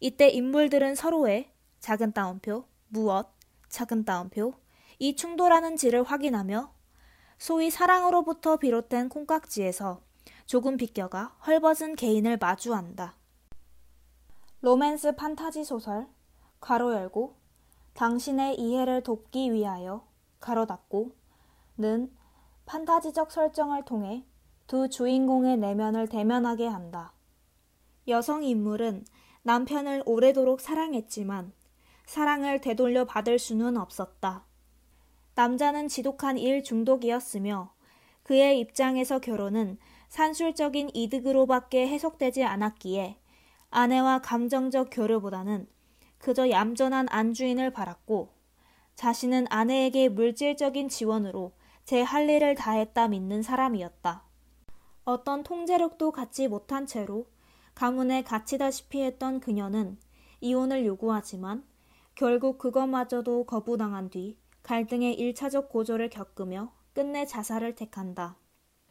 이때 0.00 0.28
인물들은 0.28 0.94
서로의 0.94 1.50
작은 1.80 2.12
따옴표, 2.12 2.66
무엇, 2.88 3.32
작은 3.70 4.04
따옴표, 4.04 4.52
이 4.98 5.16
충돌하는지를 5.16 6.02
확인하며 6.02 6.73
소위 7.44 7.68
사랑으로부터 7.68 8.56
비롯된 8.56 9.10
콩깍지에서 9.10 10.00
조금 10.46 10.78
비껴가 10.78 11.36
헐벗은 11.46 11.94
개인을 11.94 12.38
마주한다. 12.38 13.16
로맨스 14.62 15.16
판타지 15.16 15.62
소설, 15.64 16.08
괄호 16.60 16.94
열고, 16.94 17.36
당신의 17.92 18.58
이해를 18.58 19.02
돕기 19.02 19.52
위하여, 19.52 20.08
가로 20.40 20.64
닫고, 20.64 21.14
는 21.76 22.10
판타지적 22.64 23.30
설정을 23.30 23.84
통해 23.84 24.24
두 24.66 24.88
주인공의 24.88 25.58
내면을 25.58 26.08
대면하게 26.08 26.66
한다. 26.66 27.12
여성 28.08 28.42
인물은 28.42 29.04
남편을 29.42 30.02
오래도록 30.06 30.62
사랑했지만 30.62 31.52
사랑을 32.06 32.62
되돌려 32.62 33.04
받을 33.04 33.38
수는 33.38 33.76
없었다. 33.76 34.46
남자는 35.34 35.88
지독한 35.88 36.38
일 36.38 36.62
중독이었으며 36.62 37.72
그의 38.22 38.60
입장에서 38.60 39.18
결혼은 39.18 39.78
산술적인 40.08 40.90
이득으로밖에 40.94 41.88
해석되지 41.88 42.44
않았기에 42.44 43.18
아내와 43.70 44.20
감정적 44.20 44.88
교류보다는 44.92 45.66
그저 46.18 46.48
얌전한 46.48 47.08
안주인을 47.10 47.72
바랐고 47.72 48.30
자신은 48.94 49.46
아내에게 49.50 50.08
물질적인 50.08 50.88
지원으로 50.88 51.52
제 51.84 52.00
할 52.00 52.30
일을 52.30 52.54
다했다 52.54 53.08
믿는 53.08 53.42
사람이었다. 53.42 54.22
어떤 55.04 55.42
통제력도 55.42 56.12
갖지 56.12 56.48
못한 56.48 56.86
채로 56.86 57.26
가문에 57.74 58.22
갇히다시피 58.22 59.02
했던 59.02 59.40
그녀는 59.40 59.98
이혼을 60.40 60.86
요구하지만 60.86 61.64
결국 62.14 62.56
그것마저도 62.58 63.44
거부당한 63.44 64.08
뒤 64.08 64.38
갈등의 64.64 65.14
일차적 65.14 65.68
고조를 65.68 66.10
겪으며 66.10 66.72
끝내 66.94 67.26
자살을 67.26 67.74
택한다. 67.74 68.36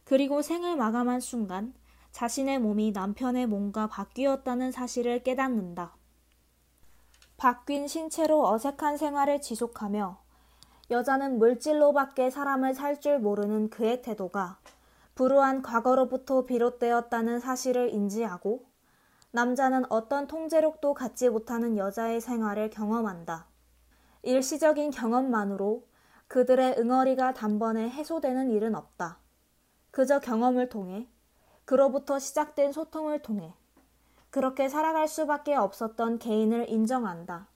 그리고 0.04 0.42
생을 0.42 0.76
마감한 0.76 1.20
순간 1.20 1.74
자신의 2.12 2.60
몸이 2.60 2.92
남편의 2.92 3.48
몸과 3.48 3.88
바뀌었다는 3.88 4.72
사실을 4.72 5.24
깨닫는다. 5.24 5.96
바뀐 7.38 7.88
신체로 7.88 8.48
어색한 8.48 8.98
생활을 8.98 9.42
지속하며 9.42 10.22
여자는 10.92 11.40
물질로밖에 11.40 12.30
사람을 12.30 12.76
살 12.76 13.00
줄 13.00 13.20
모르는 13.20 13.72
그의 13.72 14.04
태도가 14.04 14.60
불우한 15.16 15.64
과거로부터 15.64 16.46
비롯되었다는 16.46 17.40
사실을 17.40 17.90
인지하고 17.90 18.64
남자는 19.32 19.92
어떤 19.92 20.28
통제력도 20.28 20.94
갖지 20.94 21.30
못하는 21.30 21.78
여자의 21.78 22.22
생활을 22.22 22.70
경험한다. 22.70 23.48
일시적인 24.24 24.92
경험만으로 24.92 25.86
그들의 26.28 26.76
응어리가 26.80 27.34
단번에 27.34 27.90
해소되는 27.90 28.50
일은 28.50 28.76
없다. 28.76 29.20
그저 29.92 30.20
경험을 30.20 30.70
통해, 30.70 31.08
그로부터 31.66 32.18
시작된 32.18 32.72
소통을 32.72 33.22
통해, 33.22 33.54
그렇게 34.30 34.68
살아갈 34.68 35.08
수밖에 35.08 35.56
없었던 35.56 36.18
개인을 36.18 36.70
인정한다. 36.70 37.48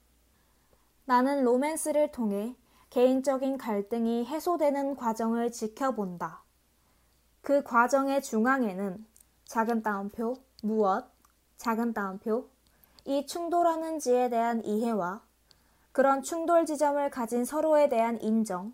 나는 1.06 1.42
로맨스를 1.42 2.12
통해 2.12 2.54
개인적인 2.90 3.58
갈등이 3.58 4.26
해소되는 4.26 4.94
과정을 4.94 5.50
지켜본다. 5.50 6.44
그 7.40 7.62
과정의 7.62 8.22
중앙에는 8.22 9.04
작은 9.44 9.82
따옴표, 9.82 10.36
무엇, 10.62 11.10
작은 11.56 11.94
따옴표, 11.94 12.48
이 13.04 13.26
충돌하는지에 13.26 14.28
대한 14.28 14.64
이해와 14.64 15.22
그런 15.98 16.22
충돌 16.22 16.64
지점을 16.64 17.10
가진 17.10 17.44
서로에 17.44 17.88
대한 17.88 18.20
인정, 18.20 18.72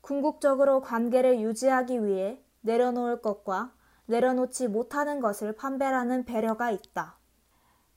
궁극적으로 0.00 0.80
관계를 0.80 1.38
유지하기 1.38 2.04
위해 2.04 2.42
내려놓을 2.62 3.22
것과 3.22 3.72
내려놓지 4.06 4.66
못하는 4.66 5.20
것을 5.20 5.54
판별하는 5.54 6.24
배려가 6.24 6.72
있다. 6.72 7.20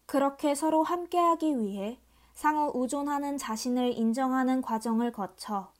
그렇게 0.05 0.53
서로 0.53 0.83
함께하기 0.83 1.57
위해 1.57 1.99
상호 2.35 2.71
의존하는 2.75 3.39
자신을 3.39 3.97
인정하는 3.97 4.61
과정을 4.61 5.11
거쳐 5.11 5.73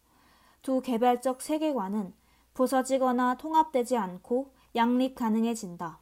두 0.64 0.82
개별적 0.82 1.44
세계관은 1.44 2.16
부서지거나 2.56 3.38
통합되지 3.38 3.98
않고 3.98 4.52
양립 4.76 5.14
가능해진다. 5.14 6.00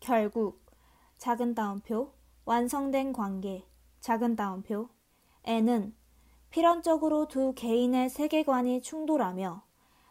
결국 0.00 0.66
작은 1.18 1.54
따옴표 1.54 2.12
완성된 2.44 3.12
관계 3.12 3.64
작은 4.00 4.34
따옴표 4.34 4.88
에는 5.44 5.94
필연적으로 6.50 7.28
두 7.28 7.52
개인의 7.54 8.10
세계관이 8.10 8.82
충돌하며 8.82 9.62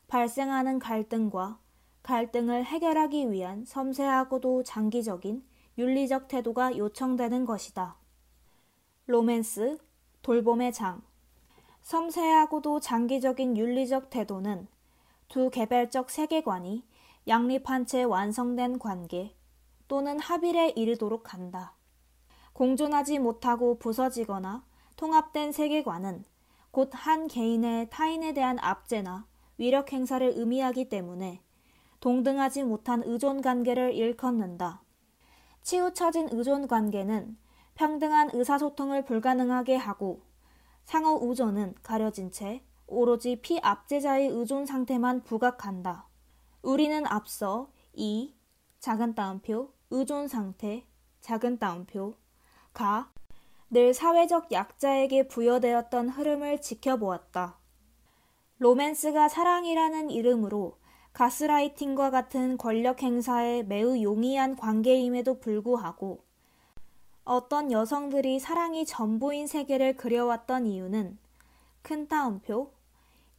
발생하는 0.07 0.79
갈등과 0.79 1.59
갈등을 2.03 2.65
해결하기 2.65 3.31
위한 3.31 3.63
섬세하고도 3.63 4.63
장기적인 4.63 5.45
윤리적 5.77 6.27
태도가 6.27 6.77
요청되는 6.77 7.45
것이다. 7.45 7.95
로맨스, 9.05 9.77
돌봄의 10.21 10.73
장. 10.73 11.01
섬세하고도 11.81 12.79
장기적인 12.79 13.55
윤리적 13.55 14.09
태도는 14.09 14.67
두 15.27 15.49
개별적 15.49 16.09
세계관이 16.09 16.85
양립한 17.27 17.85
채 17.85 18.03
완성된 18.03 18.79
관계 18.79 19.35
또는 19.87 20.19
합일에 20.19 20.69
이르도록 20.69 21.33
한다. 21.33 21.75
공존하지 22.53 23.19
못하고 23.19 23.77
부서지거나 23.77 24.63
통합된 25.01 25.51
세계관은 25.51 26.25
곧 26.69 26.93
한 26.93 27.27
개인의 27.27 27.89
타인에 27.89 28.33
대한 28.33 28.59
압제나 28.59 29.25
위력 29.57 29.91
행사를 29.91 30.31
의미하기 30.35 30.89
때문에 30.89 31.41
동등하지 32.01 32.61
못한 32.61 33.01
의존 33.03 33.41
관계를 33.41 33.95
일컫는다. 33.95 34.83
치우쳐진 35.63 36.29
의존 36.31 36.67
관계는 36.67 37.35
평등한 37.73 38.29
의사소통을 38.31 39.03
불가능하게 39.05 39.75
하고 39.75 40.21
상호 40.83 41.15
우존은 41.15 41.73
가려진 41.81 42.29
채 42.29 42.63
오로지 42.85 43.41
피압제자의 43.41 44.27
의존 44.27 44.67
상태만 44.67 45.23
부각한다. 45.23 46.07
우리는 46.61 47.07
앞서 47.07 47.71
이 47.93 48.35
작은 48.77 49.15
따옴표 49.15 49.73
의존 49.89 50.27
상태 50.27 50.85
작은 51.21 51.57
따옴표 51.57 52.13
가 52.71 53.11
늘 53.73 53.93
사회적 53.93 54.51
약자에게 54.51 55.29
부여되었던 55.29 56.09
흐름을 56.09 56.59
지켜보았다. 56.59 57.57
로맨스가 58.57 59.29
사랑이라는 59.29 60.09
이름으로 60.09 60.77
가스라이팅과 61.13 62.11
같은 62.11 62.57
권력 62.57 63.01
행사에 63.01 63.63
매우 63.63 63.97
용이한 64.01 64.57
관계임에도 64.57 65.39
불구하고 65.39 66.25
어떤 67.23 67.71
여성들이 67.71 68.39
사랑이 68.39 68.85
전부인 68.85 69.47
세계를 69.47 69.95
그려왔던 69.95 70.65
이유는 70.65 71.17
큰 71.81 72.09
따옴표 72.09 72.73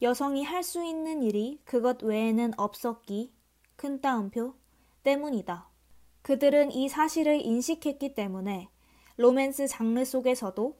여성이 0.01 0.43
할 0.43 0.63
수 0.63 0.83
있는 0.83 1.21
일이 1.21 1.59
그것 1.63 2.01
외에는 2.01 2.53
없었기 2.57 3.31
큰 3.75 4.01
따옴표 4.01 4.55
때문이다. 5.03 5.69
그들은 6.23 6.71
이 6.71 6.89
사실을 6.89 7.39
인식했기 7.39 8.15
때문에 8.15 8.69
로맨스 9.17 9.67
장르 9.67 10.03
속에서도 10.03 10.75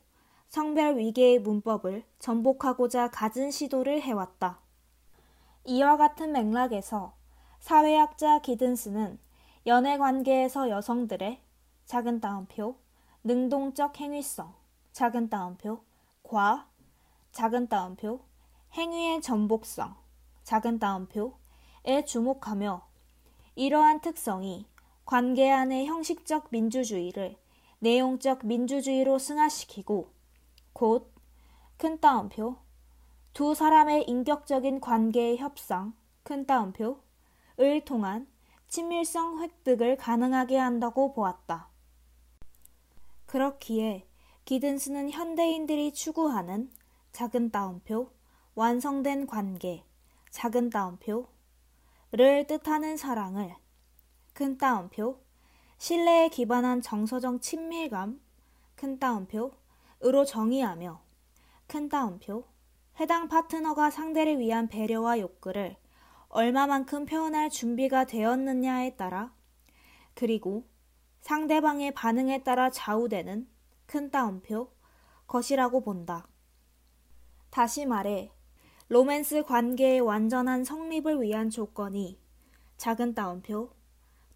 성별 0.47 0.97
위계의 0.97 1.39
문법을 1.39 2.03
전복하고자 2.19 3.09
갖은 3.11 3.51
시도를 3.51 4.01
해왔다. 4.01 4.59
이와 5.65 5.97
같은 5.97 6.31
맥락에서 6.31 7.13
사회학자 7.59 8.39
기든스는 8.39 9.19
연애 9.65 9.97
관계에서 9.97 10.69
여성들의 10.69 11.39
작은 11.85 12.19
따옴표, 12.19 12.75
능동적 13.23 13.99
행위성, 13.99 14.53
작은 14.91 15.29
따옴표, 15.29 15.83
과, 16.23 16.67
작은 17.31 17.67
따옴표, 17.67 18.19
행위의 18.73 19.21
전복성, 19.21 19.95
작은 20.43 20.79
따옴표에 20.79 22.03
주목하며 22.05 22.85
이러한 23.55 24.01
특성이 24.01 24.67
관계 25.05 25.51
안의 25.51 25.85
형식적 25.85 26.47
민주주의를 26.49 27.37
내용적 27.83 28.45
민주주의로 28.45 29.19
승화시키고 29.19 30.11
곧 30.73 31.13
큰 31.83 31.99
따옴표 31.99 32.55
두 33.33 33.55
사람의 33.55 34.05
인격적인 34.07 34.79
관계의 34.79 35.37
협상 35.37 35.93
큰 36.23 36.45
따옴표을 36.45 37.83
통한 37.83 38.27
친밀성 38.69 39.41
획득을 39.41 39.97
가능하게 39.97 40.57
한다고 40.57 41.11
보았다. 41.13 41.67
그렇기에 43.25 44.07
기든스는 44.45 45.11
현대인들이 45.11 45.91
추구하는 45.93 46.71
작은 47.11 47.51
따옴표 47.51 48.11
완성된 48.55 49.27
관계 49.27 49.83
작은 50.29 50.69
따옴표를 50.69 52.47
뜻하는 52.47 52.95
사랑을 52.97 53.55
큰 54.33 54.57
따옴표 54.57 55.22
신뢰에 55.77 56.29
기반한 56.29 56.81
정서적 56.81 57.41
친밀감 57.41 58.21
큰 58.75 58.99
따옴표 58.99 59.51
으로 60.03 60.25
정의하며 60.25 61.01
큰 61.67 61.89
따옴표 61.89 62.45
해당 62.99 63.27
파트너가 63.27 63.89
상대를 63.89 64.39
위한 64.39 64.67
배려와 64.67 65.19
욕구를 65.19 65.77
얼마만큼 66.27 67.05
표현할 67.05 67.49
준비가 67.49 68.05
되었느냐에 68.05 68.95
따라 68.95 69.33
그리고 70.13 70.67
상대방의 71.21 71.93
반응에 71.93 72.43
따라 72.43 72.69
좌우되는 72.69 73.47
큰 73.85 74.11
따옴표 74.11 74.71
것이라고 75.27 75.81
본다. 75.81 76.27
다시 77.49 77.85
말해 77.85 78.31
로맨스 78.89 79.43
관계의 79.43 80.01
완전한 80.01 80.63
성립을 80.63 81.21
위한 81.21 81.49
조건이 81.49 82.19
작은 82.77 83.13
따옴표 83.13 83.71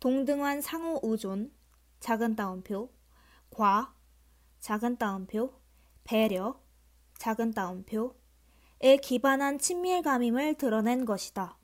동등한 0.07 0.61
상호 0.61 1.01
의존 1.03 1.51
작은 1.99 2.37
따옴표 2.37 2.89
과 3.49 3.93
작은 4.61 4.95
따옴표 4.95 5.51
배려 6.05 6.57
작은 7.17 7.51
따옴표 7.51 8.15
에 8.79 8.95
기반한 8.95 9.59
친밀감임을 9.59 10.53
드러낸 10.53 11.03
것이다. 11.03 11.57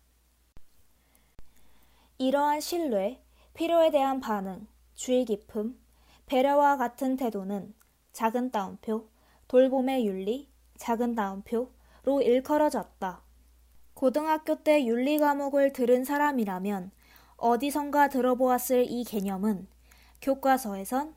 이러한 2.18 2.60
신뢰, 2.60 3.24
필요에 3.54 3.92
대한 3.92 4.20
반응, 4.20 4.68
주의 4.94 5.24
깊음, 5.24 5.80
배려와 6.26 6.76
같은 6.76 7.16
태도는 7.16 7.74
작은 8.12 8.52
따옴표, 8.52 9.08
돌봄의 9.48 10.06
윤리, 10.06 10.50
작은 10.76 11.16
따옴표로 11.16 12.22
일컬어졌다. 12.22 13.24
고등학교 13.94 14.62
때 14.64 14.86
윤리 14.86 15.18
과목을 15.18 15.72
들은 15.72 16.04
사람이라면 16.04 16.92
어디선가 17.46 18.08
들어보았을 18.08 18.90
이 18.90 19.04
개념은 19.04 19.68
교과서에선 20.22 21.14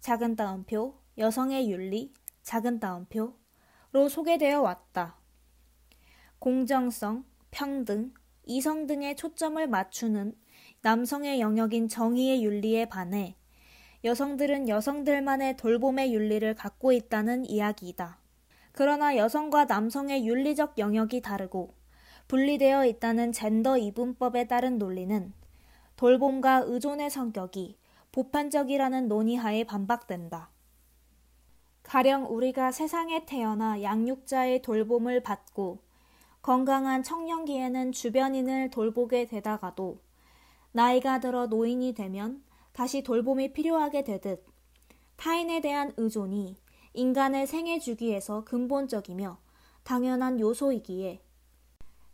작은 0.00 0.36
따옴표, 0.36 0.92
여성의 1.16 1.70
윤리, 1.70 2.12
작은 2.42 2.80
따옴표로 2.80 4.10
소개되어 4.10 4.60
왔다. 4.60 5.16
공정성, 6.38 7.24
평등, 7.50 8.12
이성 8.44 8.86
등의 8.86 9.16
초점을 9.16 9.66
맞추는 9.66 10.34
남성의 10.82 11.40
영역인 11.40 11.88
정의의 11.88 12.44
윤리에 12.44 12.84
반해 12.84 13.36
여성들은 14.04 14.68
여성들만의 14.68 15.56
돌봄의 15.56 16.12
윤리를 16.12 16.54
갖고 16.56 16.92
있다는 16.92 17.46
이야기이다. 17.46 18.18
그러나 18.72 19.16
여성과 19.16 19.64
남성의 19.64 20.26
윤리적 20.26 20.76
영역이 20.76 21.22
다르고 21.22 21.72
분리되어 22.28 22.84
있다는 22.84 23.32
젠더 23.32 23.78
이분법에 23.78 24.46
따른 24.46 24.76
논리는 24.76 25.32
돌봄과 26.00 26.62
의존의 26.66 27.10
성격이 27.10 27.76
보편적이라는 28.10 29.06
논의하에 29.06 29.64
반박된다. 29.64 30.48
가령 31.82 32.34
우리가 32.34 32.72
세상에 32.72 33.26
태어나 33.26 33.82
양육자의 33.82 34.62
돌봄을 34.62 35.22
받고 35.22 35.80
건강한 36.40 37.02
청년기에는 37.02 37.92
주변인을 37.92 38.70
돌보게 38.70 39.26
되다가도 39.26 39.98
나이가 40.72 41.20
들어 41.20 41.48
노인이 41.48 41.92
되면 41.92 42.42
다시 42.72 43.02
돌봄이 43.02 43.52
필요하게 43.52 44.02
되듯 44.04 44.42
타인에 45.16 45.60
대한 45.60 45.92
의존이 45.98 46.56
인간의 46.94 47.46
생애 47.46 47.78
주기에서 47.78 48.44
근본적이며 48.44 49.36
당연한 49.82 50.40
요소이기에 50.40 51.20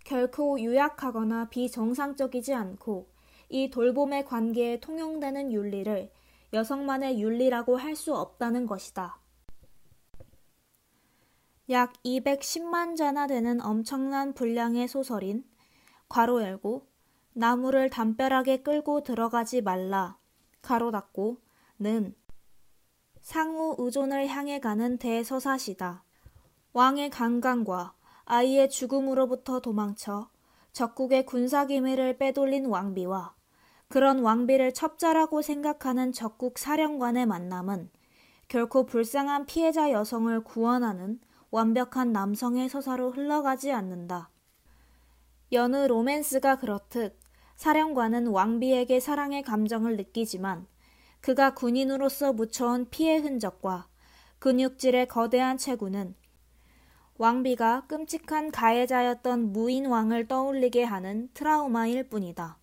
결코 0.03 0.59
유약하거나 0.59 1.51
비정상적이지 1.51 2.53
않고 2.53 3.15
이 3.49 3.71
돌봄의 3.71 4.25
관계에 4.25 4.81
통용되는 4.81 5.53
윤리를 5.53 6.11
여성만의 6.53 7.21
윤리라고 7.21 7.77
할 7.77 7.95
수 7.95 8.15
없다는 8.15 8.67
것이다. 8.67 9.19
약 11.71 11.93
210만 12.05 12.97
자나 12.97 13.27
되는 13.27 13.61
엄청난 13.61 14.33
분량의 14.35 14.87
소설인 14.89 15.45
괄호 16.09 16.43
열고 16.43 16.87
나무를 17.33 17.91
담벼락에 17.91 18.63
끌고 18.63 19.03
들어가지 19.03 19.61
말라 19.63 20.19
가로 20.63 20.91
닫고 20.91 21.41
는 21.79 22.15
상호 23.21 23.75
의존을 23.79 24.29
향해 24.29 24.61
가는 24.61 24.97
대서사시다. 24.97 26.05
왕의 26.73 27.11
강간과 27.11 27.95
아이의 28.25 28.71
죽음으로부터 28.71 29.61
도망쳐 29.61 30.31
적국의 30.73 31.27
군사 31.27 31.67
기밀을 31.67 32.19
빼돌린 32.19 32.67
왕비와 32.67 33.36
그런 33.89 34.19
왕비를 34.19 34.75
첩자라고 34.75 35.43
생각하는 35.43 36.13
적국 36.13 36.59
사령관의 36.59 37.27
만남은 37.27 37.91
결코 38.49 38.87
불쌍한 38.87 39.47
피해자 39.47 39.91
여성을 39.93 40.43
구원하는 40.43 41.21
완벽한 41.51 42.13
남성의 42.13 42.69
서사로 42.69 43.13
흘러가지 43.13 43.73
않는다. 43.73 44.31
여느 45.53 45.77
로맨스가 45.87 46.57
그렇듯 46.57 47.17
사령관은 47.55 48.27
왕비에게 48.27 49.01
사랑의 49.01 49.43
감정을 49.43 49.97
느끼지만 49.97 50.67
그가 51.21 51.55
군인으로서 51.55 52.33
묻혀온 52.33 52.89
피해 52.91 53.17
흔적과 53.19 53.89
근육질의 54.41 55.09
거대한 55.09 55.57
체구는 55.57 56.15
왕비가 57.19 57.87
끔찍한 57.87 58.51
가해자였던 58.51 59.53
무인 59.53 59.87
왕을 59.87 60.29
떠올리게 60.29 60.85
하는 60.85 61.31
트라우마일 61.33 62.09
뿐이다. 62.09 62.59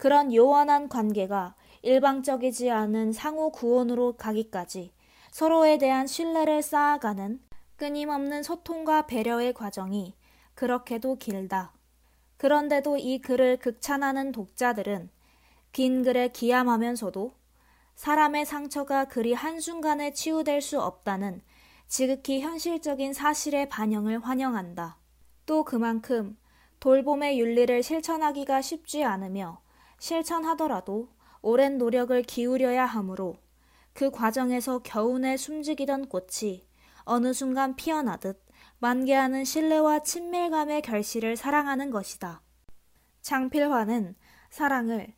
그런 0.00 0.34
요원한 0.34 0.88
관계가 0.88 1.54
일방적이지 1.82 2.70
않은 2.70 3.12
상호 3.12 3.50
구원으로 3.50 4.14
가기까지 4.16 4.92
서로에 5.30 5.76
대한 5.76 6.06
신뢰를 6.06 6.62
쌓아가는 6.62 7.38
끊임없는 7.76 8.42
소통과 8.42 9.06
배려의 9.06 9.52
과정이 9.52 10.14
그렇게도 10.54 11.18
길다. 11.18 11.74
그런데도 12.38 12.96
이 12.96 13.20
글을 13.20 13.58
극찬하는 13.58 14.32
독자들은 14.32 15.10
긴 15.72 16.02
글에 16.02 16.28
기함하면서도 16.28 17.32
사람의 17.94 18.46
상처가 18.46 19.04
그리 19.04 19.34
한순간에 19.34 20.14
치유될 20.14 20.62
수 20.62 20.80
없다는 20.80 21.42
지극히 21.88 22.40
현실적인 22.40 23.12
사실의 23.12 23.68
반영을 23.68 24.20
환영한다. 24.20 24.96
또 25.44 25.62
그만큼 25.62 26.38
돌봄의 26.78 27.38
윤리를 27.38 27.82
실천하기가 27.82 28.62
쉽지 28.62 29.04
않으며 29.04 29.60
실천하더라도 30.00 31.08
오랜 31.42 31.78
노력을 31.78 32.20
기울여야 32.22 32.86
하므로 32.86 33.36
그 33.92 34.10
과정에서 34.10 34.80
겨우내 34.80 35.36
숨지기던 35.36 36.08
꽃이 36.08 36.66
어느 37.04 37.32
순간 37.32 37.76
피어나듯 37.76 38.42
만개하는 38.78 39.44
신뢰와 39.44 40.00
친밀감의 40.00 40.82
결실을 40.82 41.36
사랑하는 41.36 41.90
것이다. 41.90 42.40
장필화는 43.20 44.16
사랑을 44.48 45.14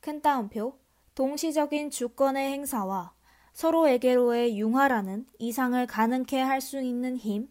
큰 0.00 0.20
따옴표 0.20 0.78
동시적인 1.14 1.90
주권의 1.90 2.52
행사와 2.52 3.14
서로에게로의 3.54 4.58
융화라는 4.58 5.26
이상을 5.38 5.86
가능케 5.86 6.40
할 6.40 6.60
수 6.60 6.80
있는 6.80 7.16
힘, 7.16 7.48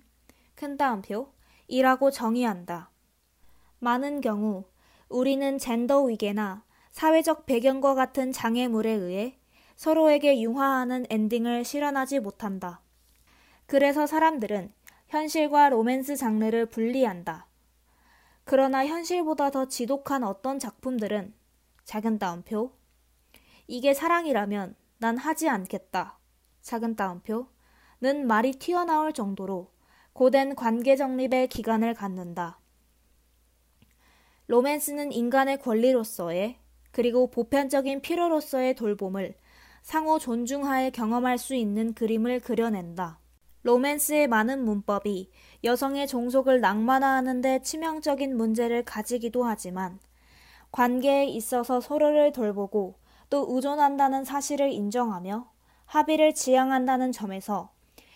큰 0.56 0.78
따옴표, 0.78 1.34
이라고 1.68 2.12
정의한다. 2.12 2.92
많은 3.80 4.22
경우 4.22 4.66
우리는 5.10 5.58
젠더 5.58 6.04
위계나 6.04 6.64
사회적 6.92 7.48
배경과 7.48 7.96
같은 7.96 8.32
장애물에 8.32 8.92
의해 8.92 9.40
서로에게 9.76 10.40
융화하는 10.42 11.08
엔딩을 11.10 11.66
실현하지 11.66 12.20
못한다. 12.20 12.82
그래서 13.66 14.06
사람들은 14.06 14.72
현실과 15.08 15.70
로맨스 15.70 16.16
장르를 16.16 16.68
분리한다. 16.68 17.48
그러나 18.44 18.86
현실보다 18.86 19.50
더 19.50 19.68
지독한 19.68 20.24
어떤 20.24 20.60
작품들은 20.60 21.34
작은 21.86 22.20
따옴표 22.20 22.72
이게 23.68 23.94
사랑이라면 23.94 24.76
난 25.00 25.18
하지 25.18 25.50
않겠다. 25.50 26.20
작은 26.62 26.96
따옴표는 26.96 28.28
말이 28.28 28.52
튀어나올 28.52 29.14
정도로 29.14 29.72
고된 30.14 30.56
관계 30.56 30.96
정립의 30.96 31.48
기간을 31.48 31.96
갖는다. 31.96 32.60
로맨스는 34.50 35.12
인간의 35.12 35.60
권리로서의 35.60 36.58
그리고 36.90 37.30
보편적인 37.30 38.02
필요로서의 38.02 38.74
돌봄을 38.74 39.36
상호 39.84 40.18
존중하에 40.18 40.90
경험할 40.90 41.38
수 41.38 41.54
있는 41.54 41.94
그림을 41.94 42.40
그려낸다. 42.40 43.20
로맨스의 43.62 44.28
많은 44.28 44.66
문법이 44.66 45.30
여성의 45.64 46.08
종속을 46.08 46.62
낭만화하는 46.62 47.42
데 47.42 47.62
치명적인 47.62 48.36
문제를 48.36 48.84
가지기도 48.86 49.44
하지만 49.44 50.00
관계에 50.72 51.26
있어서 51.26 51.80
서로를 51.80 52.32
돌보고 52.32 52.96
또 53.30 53.46
의존한다는 53.50 54.24
사실을 54.24 54.72
인정하며 54.72 55.48
합의를 55.86 56.34
지향한다는 56.34 57.12
점에서 57.12 57.70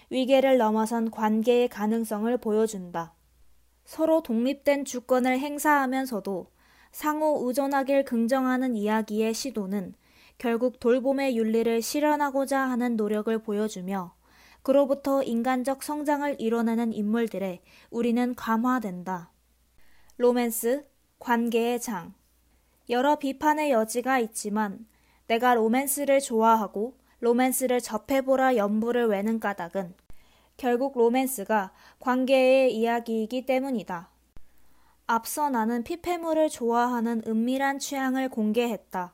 위계를 0.09 0.57
넘어선 0.57 1.11
관계의 1.11 1.67
가능성을 1.67 2.35
보여준다. 2.37 3.13
서로 3.85 4.21
독립된 4.23 4.85
주권을 4.85 5.39
행사하면서도 5.39 6.47
상호 6.91 7.47
의존하길 7.47 8.05
긍정하는 8.05 8.75
이야기의 8.75 9.33
시도는 9.33 9.95
결국 10.37 10.79
돌봄의 10.79 11.37
윤리를 11.37 11.81
실현하고자 11.81 12.59
하는 12.59 12.95
노력을 12.95 13.37
보여주며 13.39 14.13
그로부터 14.61 15.23
인간적 15.23 15.83
성장을 15.83 16.35
이뤄내는 16.39 16.93
인물들에 16.93 17.61
우리는 17.89 18.33
감화된다. 18.35 19.31
로맨스, 20.17 20.83
관계의 21.19 21.81
장. 21.81 22.13
여러 22.89 23.17
비판의 23.17 23.71
여지가 23.71 24.19
있지만 24.19 24.85
내가 25.27 25.53
로맨스를 25.55 26.19
좋아하고 26.19 26.97
로맨스를 27.19 27.81
접해보라 27.81 28.55
염불을 28.55 29.07
외는 29.07 29.39
까닭은 29.39 29.95
결국 30.63 30.97
로맨스가 30.97 31.73
관계의 31.99 32.73
이야기이기 32.73 33.45
때문이다. 33.45 34.07
앞서 35.07 35.49
나는 35.49 35.83
피폐물을 35.83 36.47
좋아하는 36.47 37.21
은밀한 37.27 37.79
취향을 37.79 38.29
공개했다. 38.29 39.13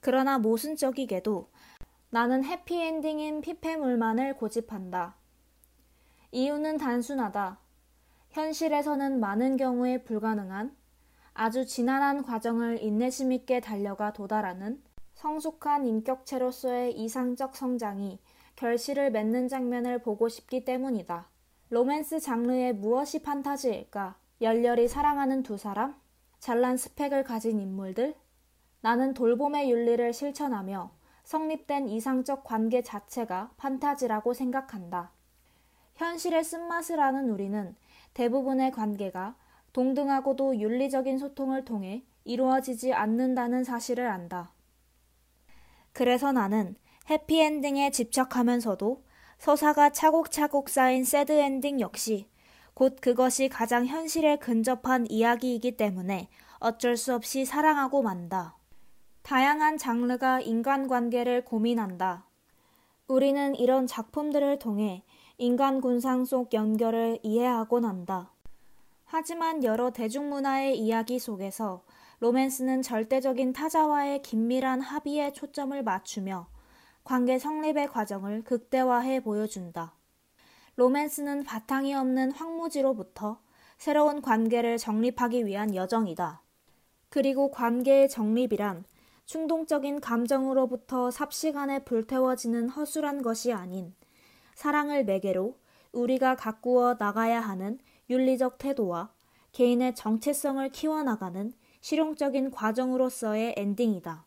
그러나 0.00 0.38
모순적이게도 0.38 1.50
나는 2.08 2.44
해피엔딩인 2.44 3.42
피폐물만을 3.42 4.38
고집한다. 4.38 5.16
이유는 6.32 6.78
단순하다. 6.78 7.58
현실에서는 8.30 9.20
많은 9.20 9.58
경우에 9.58 10.02
불가능한 10.02 10.74
아주 11.34 11.66
지난한 11.66 12.22
과정을 12.22 12.82
인내심 12.82 13.32
있게 13.32 13.60
달려가 13.60 14.14
도달하는 14.14 14.82
성숙한 15.12 15.86
인격체로서의 15.86 16.98
이상적 16.98 17.54
성장이 17.54 18.18
결실을 18.56 19.10
맺는 19.10 19.48
장면을 19.48 20.00
보고 20.00 20.28
싶기 20.28 20.64
때문이다. 20.64 21.28
로맨스 21.70 22.20
장르의 22.20 22.74
무엇이 22.74 23.22
판타지일까? 23.22 24.16
열렬히 24.40 24.88
사랑하는 24.88 25.42
두 25.42 25.56
사람? 25.56 25.94
잘난 26.38 26.76
스펙을 26.76 27.24
가진 27.24 27.58
인물들? 27.58 28.14
나는 28.80 29.14
돌봄의 29.14 29.70
윤리를 29.70 30.12
실천하며 30.12 30.90
성립된 31.24 31.88
이상적 31.88 32.44
관계 32.44 32.82
자체가 32.82 33.52
판타지라고 33.56 34.34
생각한다. 34.34 35.10
현실의 35.94 36.44
쓴맛을 36.44 37.00
아는 37.00 37.30
우리는 37.30 37.74
대부분의 38.12 38.72
관계가 38.72 39.36
동등하고도 39.72 40.58
윤리적인 40.58 41.18
소통을 41.18 41.64
통해 41.64 42.04
이루어지지 42.24 42.92
않는다는 42.92 43.64
사실을 43.64 44.06
안다. 44.06 44.52
그래서 45.92 46.32
나는 46.32 46.76
해피엔딩에 47.10 47.90
집착하면서도 47.90 49.02
서사가 49.38 49.90
차곡차곡 49.90 50.68
쌓인 50.68 51.04
새드엔딩 51.04 51.80
역시 51.80 52.28
곧 52.72 52.96
그것이 53.00 53.48
가장 53.48 53.86
현실에 53.86 54.36
근접한 54.36 55.06
이야기이기 55.10 55.76
때문에 55.76 56.28
어쩔 56.58 56.96
수 56.96 57.14
없이 57.14 57.44
사랑하고 57.44 58.02
만다. 58.02 58.56
다양한 59.22 59.78
장르가 59.78 60.40
인간관계를 60.40 61.44
고민한다. 61.44 62.26
우리는 63.06 63.54
이런 63.54 63.86
작품들을 63.86 64.58
통해 64.58 65.04
인간 65.36 65.80
군상 65.80 66.24
속 66.24 66.54
연결을 66.54 67.18
이해하곤 67.22 67.84
한다. 67.84 68.32
하지만 69.04 69.62
여러 69.62 69.90
대중문화의 69.90 70.78
이야기 70.78 71.18
속에서 71.18 71.84
로맨스는 72.20 72.82
절대적인 72.82 73.52
타자와의 73.52 74.22
긴밀한 74.22 74.80
합의에 74.80 75.32
초점을 75.32 75.82
맞추며 75.82 76.48
관계 77.04 77.38
성립의 77.38 77.88
과정을 77.88 78.44
극대화해 78.44 79.20
보여준다. 79.22 79.92
로맨스는 80.76 81.44
바탕이 81.44 81.94
없는 81.94 82.32
황무지로부터 82.32 83.42
새로운 83.76 84.22
관계를 84.22 84.78
정립하기 84.78 85.44
위한 85.44 85.74
여정이다. 85.74 86.40
그리고 87.10 87.50
관계의 87.50 88.08
정립이란 88.08 88.84
충동적인 89.26 90.00
감정으로부터 90.00 91.10
삽시간에 91.10 91.84
불태워지는 91.84 92.70
허술한 92.70 93.20
것이 93.20 93.52
아닌 93.52 93.94
사랑을 94.54 95.04
매개로 95.04 95.58
우리가 95.92 96.36
가꾸어 96.36 96.96
나가야 96.98 97.38
하는 97.38 97.78
윤리적 98.08 98.56
태도와 98.56 99.12
개인의 99.52 99.94
정체성을 99.94 100.66
키워나가는 100.70 101.52
실용적인 101.82 102.50
과정으로서의 102.50 103.56
엔딩이다. 103.58 104.23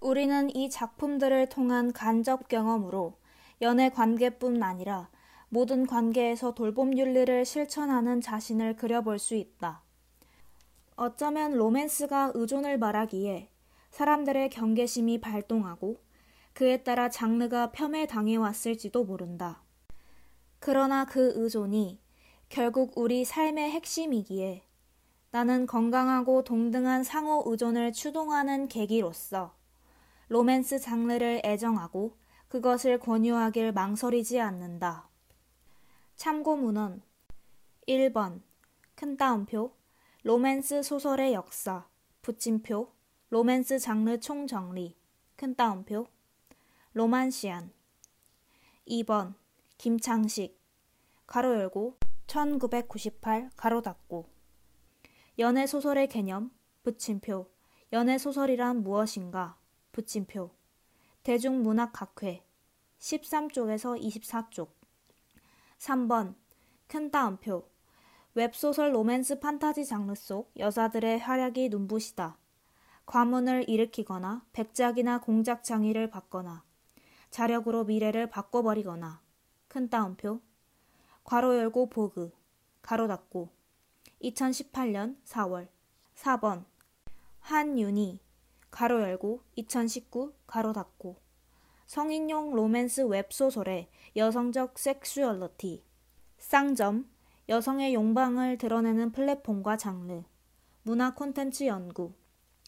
우리는 0.00 0.54
이 0.56 0.70
작품들을 0.70 1.48
통한 1.50 1.92
간접 1.92 2.48
경험으로 2.48 3.18
연애 3.60 3.90
관계뿐 3.90 4.62
아니라 4.62 5.10
모든 5.50 5.86
관계에서 5.86 6.54
돌봄 6.54 6.96
윤리를 6.96 7.44
실천하는 7.44 8.20
자신을 8.20 8.76
그려볼 8.76 9.18
수 9.18 9.34
있다. 9.34 9.82
어쩌면 10.96 11.52
로맨스가 11.52 12.32
의존을 12.34 12.78
말하기에 12.78 13.50
사람들의 13.90 14.48
경계심이 14.50 15.20
발동하고 15.20 15.96
그에 16.54 16.78
따라 16.82 17.08
장르가 17.08 17.70
폄훼당해 17.72 18.36
왔을지도 18.36 19.04
모른다. 19.04 19.62
그러나 20.60 21.04
그 21.04 21.32
의존이 21.36 22.00
결국 22.48 22.92
우리 22.96 23.24
삶의 23.24 23.70
핵심이기에 23.70 24.62
나는 25.30 25.66
건강하고 25.66 26.42
동등한 26.44 27.04
상호 27.04 27.42
의존을 27.46 27.92
추동하는 27.92 28.66
계기로서 28.66 29.59
로맨스 30.30 30.78
장르를 30.78 31.42
애정하고 31.44 32.16
그것을 32.46 33.00
권유하길 33.00 33.72
망설이지 33.72 34.38
않는다. 34.38 35.08
참고 36.14 36.54
문헌. 36.54 37.02
1번. 37.88 38.40
큰 38.94 39.16
따옴표. 39.16 39.74
로맨스 40.22 40.84
소설의 40.84 41.34
역사. 41.34 41.88
붙임표. 42.22 42.92
로맨스 43.30 43.80
장르 43.80 44.20
총정리. 44.20 44.96
큰 45.34 45.56
따옴표. 45.56 46.06
로만시안. 46.92 47.72
2번. 48.86 49.34
김창식. 49.78 50.56
가로 51.26 51.56
열고 51.56 51.96
1998 52.28 53.50
가로 53.56 53.82
닫고. 53.82 54.26
연애 55.40 55.66
소설의 55.66 56.06
개념. 56.06 56.52
붙임표. 56.84 57.50
연애 57.92 58.16
소설이란 58.16 58.84
무엇인가 58.84 59.59
붙임표 59.92 60.50
대중문학학회 61.22 62.42
13쪽에서 62.98 64.00
24쪽. 64.00 64.68
3번 65.78 66.34
큰 66.86 67.10
따옴표. 67.10 67.68
웹소설 68.34 68.94
로맨스 68.94 69.40
판타지 69.40 69.84
장르 69.86 70.14
속 70.14 70.52
여자들의 70.56 71.18
활약이 71.18 71.68
눈부시다. 71.68 72.38
과문을 73.06 73.68
일으키거나 73.68 74.46
백작이나 74.52 75.20
공작 75.20 75.64
장의를 75.64 76.10
받거나 76.10 76.64
자력으로 77.30 77.84
미래를 77.84 78.28
바꿔버리거나. 78.28 79.20
큰 79.68 79.88
따옴표. 79.88 80.40
괄호 81.24 81.56
열고 81.56 81.90
보그 81.90 82.32
가로 82.82 83.08
닫고. 83.08 83.48
2018년 84.22 85.16
4월. 85.24 85.68
4번 86.14 86.64
한윤희 87.40 88.20
가로 88.70 89.02
열고 89.02 89.42
2019 89.56 90.34
가로 90.46 90.72
닫고. 90.72 91.16
성인용 91.86 92.54
로맨스 92.54 93.02
웹소설의 93.02 93.88
여성적 94.16 94.78
섹슈얼리티. 94.78 95.84
쌍점 96.38 97.10
여성의 97.48 97.94
욕망을 97.94 98.58
드러내는 98.58 99.12
플랫폼과 99.12 99.76
장르. 99.76 100.22
문화 100.82 101.14
콘텐츠 101.14 101.64
연구. 101.64 102.14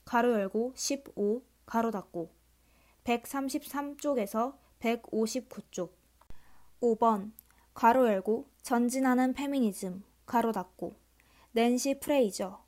가로 0.04 0.32
열고 0.32 0.72
15 0.74 1.42
가로 1.64 1.90
닫고. 1.90 2.30
133쪽에서 3.04 4.56
159쪽. 4.80 5.90
5번 6.80 7.32
가로 7.74 8.08
열고 8.08 8.48
전진하는 8.62 9.34
페미니즘. 9.34 10.02
가로 10.26 10.52
닫고. 10.52 10.96
낸시 11.52 12.00
프레이저. 12.00 12.64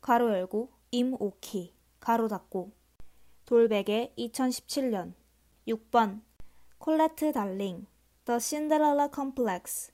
가로 0.00 0.30
열고 0.32 0.70
임옥희 0.90 1.73
가로 2.04 2.28
닫고 2.28 2.70
돌베개 3.46 4.12
2017년 4.18 5.14
6번 5.66 6.20
콜레트 6.76 7.32
다울링 7.32 7.86
The 8.26 8.38
Cinderella 8.38 9.08
Complex 9.10 9.90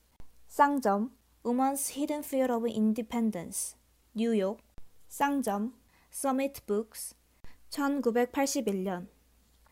쌍점 0.49 1.15
Woman's 1.45 1.95
Hidden 1.95 2.21
Fear 2.21 2.51
of 2.51 2.67
Independence 2.67 3.77
뉴욕 4.13 4.59
쌍점 5.07 5.73
Summit 6.11 6.65
Books 6.65 7.15
1981년 7.69 9.07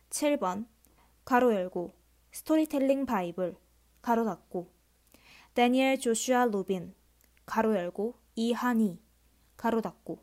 7번 0.10 0.66
가로 1.26 1.54
열고 1.54 1.92
스토리텔링 2.32 3.06
바이블 3.06 3.58
가로 4.02 4.24
닫고 4.24 4.72
데니엘 5.56 6.00
조슈아 6.00 6.46
루빈 6.46 6.96
가로 7.46 7.76
열고 7.76 8.14
이한희 8.36 8.98
가로 9.58 9.82
닫고 9.82 10.20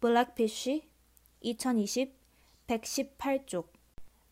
블랙피쉬 0.00 0.95
2020 1.40 2.12
118쪽 2.66 3.68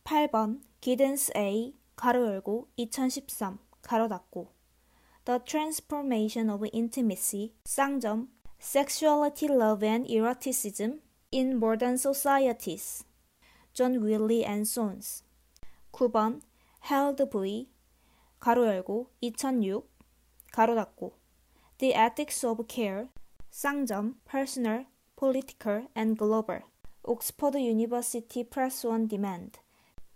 8번 0.05 0.61
기든스 0.81 1.33
A 1.37 1.75
가로 1.97 2.27
열고 2.27 2.69
2013 2.77 3.59
가로 3.83 4.09
닫고 4.09 4.53
The 5.25 5.41
Transformation 5.45 6.51
of 6.51 6.67
Intimacy 6.75 7.55
쌍점 7.65 8.29
Sexuality, 8.61 9.55
Love 9.55 9.87
and 9.89 10.13
Eroticism 10.13 11.01
in 11.33 11.53
Modern 11.53 11.95
Societies 11.95 13.05
John 13.73 14.05
Wiley 14.05 14.45
and 14.45 14.65
Sons 14.65 15.25
9번 15.93 16.41
Held 16.91 17.31
V 17.31 17.69
가로 18.39 18.67
열고 18.67 19.11
2006 19.21 19.89
가로 20.53 20.75
닫고 20.75 21.17
The 21.79 21.95
Ethics 21.95 22.47
of 22.47 22.65
Care 22.69 23.09
쌍점 23.51 24.21
Personal, 24.31 24.87
Political 25.17 25.89
and 25.97 26.19
Global 26.19 26.63
옥스퍼드 27.07 27.59
유니버시티 27.61 28.49
프레스 28.49 28.87
원 28.87 29.09
디맨드 29.09 29.61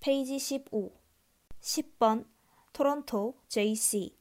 페이지 0.01 0.39
15 0.39 0.91
10번 1.61 2.25
토론토 2.73 3.35
JC 3.49 4.17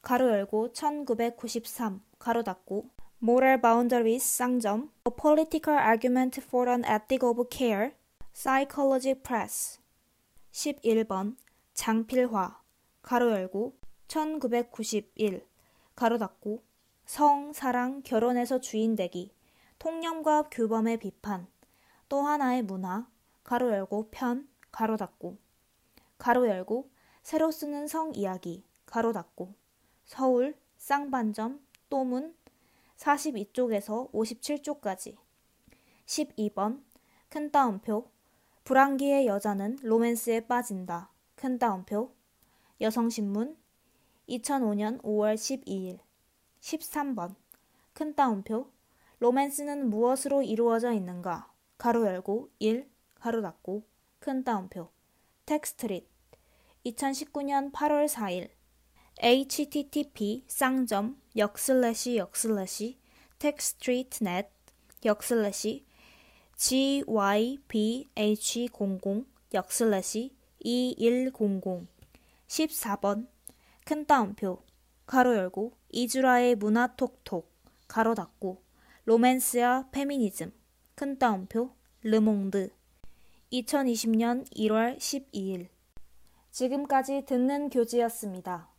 가로 0.00 0.30
열고 0.30 0.72
1993 0.72 2.02
가로 2.20 2.44
닫고 2.44 2.90
Moral 3.20 3.60
Boundaries 3.60 4.24
쌍점 4.24 4.92
A 5.08 5.12
Political 5.20 5.80
Argument 5.80 6.40
for 6.40 6.70
an 6.70 6.84
Ethic 6.84 7.26
of 7.26 7.42
Care 7.50 7.94
Psychology 8.32 9.20
Press 9.20 9.80
11번 10.52 11.36
장필화 11.72 12.60
가로 13.02 13.32
열고 13.32 13.74
1991 14.06 15.44
가로 15.96 16.18
닫고 16.18 16.62
성, 17.06 17.52
사랑, 17.52 18.02
결혼에서 18.02 18.60
주인되기 18.60 19.32
통념과 19.80 20.44
규범의 20.50 20.98
비판 20.98 21.48
또 22.14 22.22
하나의 22.22 22.62
문화, 22.62 23.10
가로 23.42 23.72
열고 23.72 24.10
편, 24.12 24.48
가로 24.70 24.96
닫고, 24.96 25.36
가로 26.16 26.46
열고 26.46 26.88
새로 27.24 27.50
쓰는 27.50 27.88
성 27.88 28.14
이야기, 28.14 28.64
가로 28.86 29.12
닫고, 29.12 29.52
서울, 30.04 30.56
쌍반점, 30.76 31.60
또문, 31.90 32.36
42쪽에서 32.98 34.12
57쪽까지. 34.12 35.16
12번, 36.06 36.84
큰 37.28 37.50
따옴표, 37.50 38.08
불안기의 38.62 39.26
여자는 39.26 39.78
로맨스에 39.82 40.46
빠진다. 40.46 41.10
큰 41.34 41.58
따옴표, 41.58 42.14
여성신문, 42.80 43.56
2005년 44.28 45.02
5월 45.02 45.34
12일. 45.34 45.98
13번, 46.60 47.34
큰 47.92 48.14
따옴표, 48.14 48.70
로맨스는 49.18 49.90
무엇으로 49.90 50.44
이루어져 50.44 50.92
있는가? 50.92 51.53
가로 51.76 52.06
열고 52.06 52.50
1 52.58 52.90
가로 53.14 53.42
닫고 53.42 53.86
큰 54.18 54.42
따옴표. 54.44 54.90
텍스트릿. 55.46 56.08
2019년 56.86 57.72
8월 57.72 58.08
4일 58.08 58.50
http 59.18 60.44
쌍점 60.48 61.20
역슬래시 61.36 62.16
역슬래시 62.16 62.98
텍스트리트넷 63.38 64.50
역슬래시 65.04 65.84
gyph00 66.56 69.26
역슬래시 69.54 70.34
2100 70.60 71.86
14번 72.46 73.28
큰 73.84 74.06
따옴표 74.06 74.62
가로 75.06 75.36
열고 75.36 75.76
이주라의 75.90 76.54
문화 76.56 76.96
톡톡 76.96 77.52
가로 77.86 78.14
닫고 78.14 78.62
로맨스와 79.04 79.90
페미니즘 79.90 80.52
큰 80.96 81.18
따옴표 81.18 81.70
르몽드 82.02 82.70
2020년 83.52 84.48
1월 84.54 84.96
12일 84.96 85.66
지금까지 86.52 87.24
듣는 87.26 87.68
교지였습니다. 87.68 88.73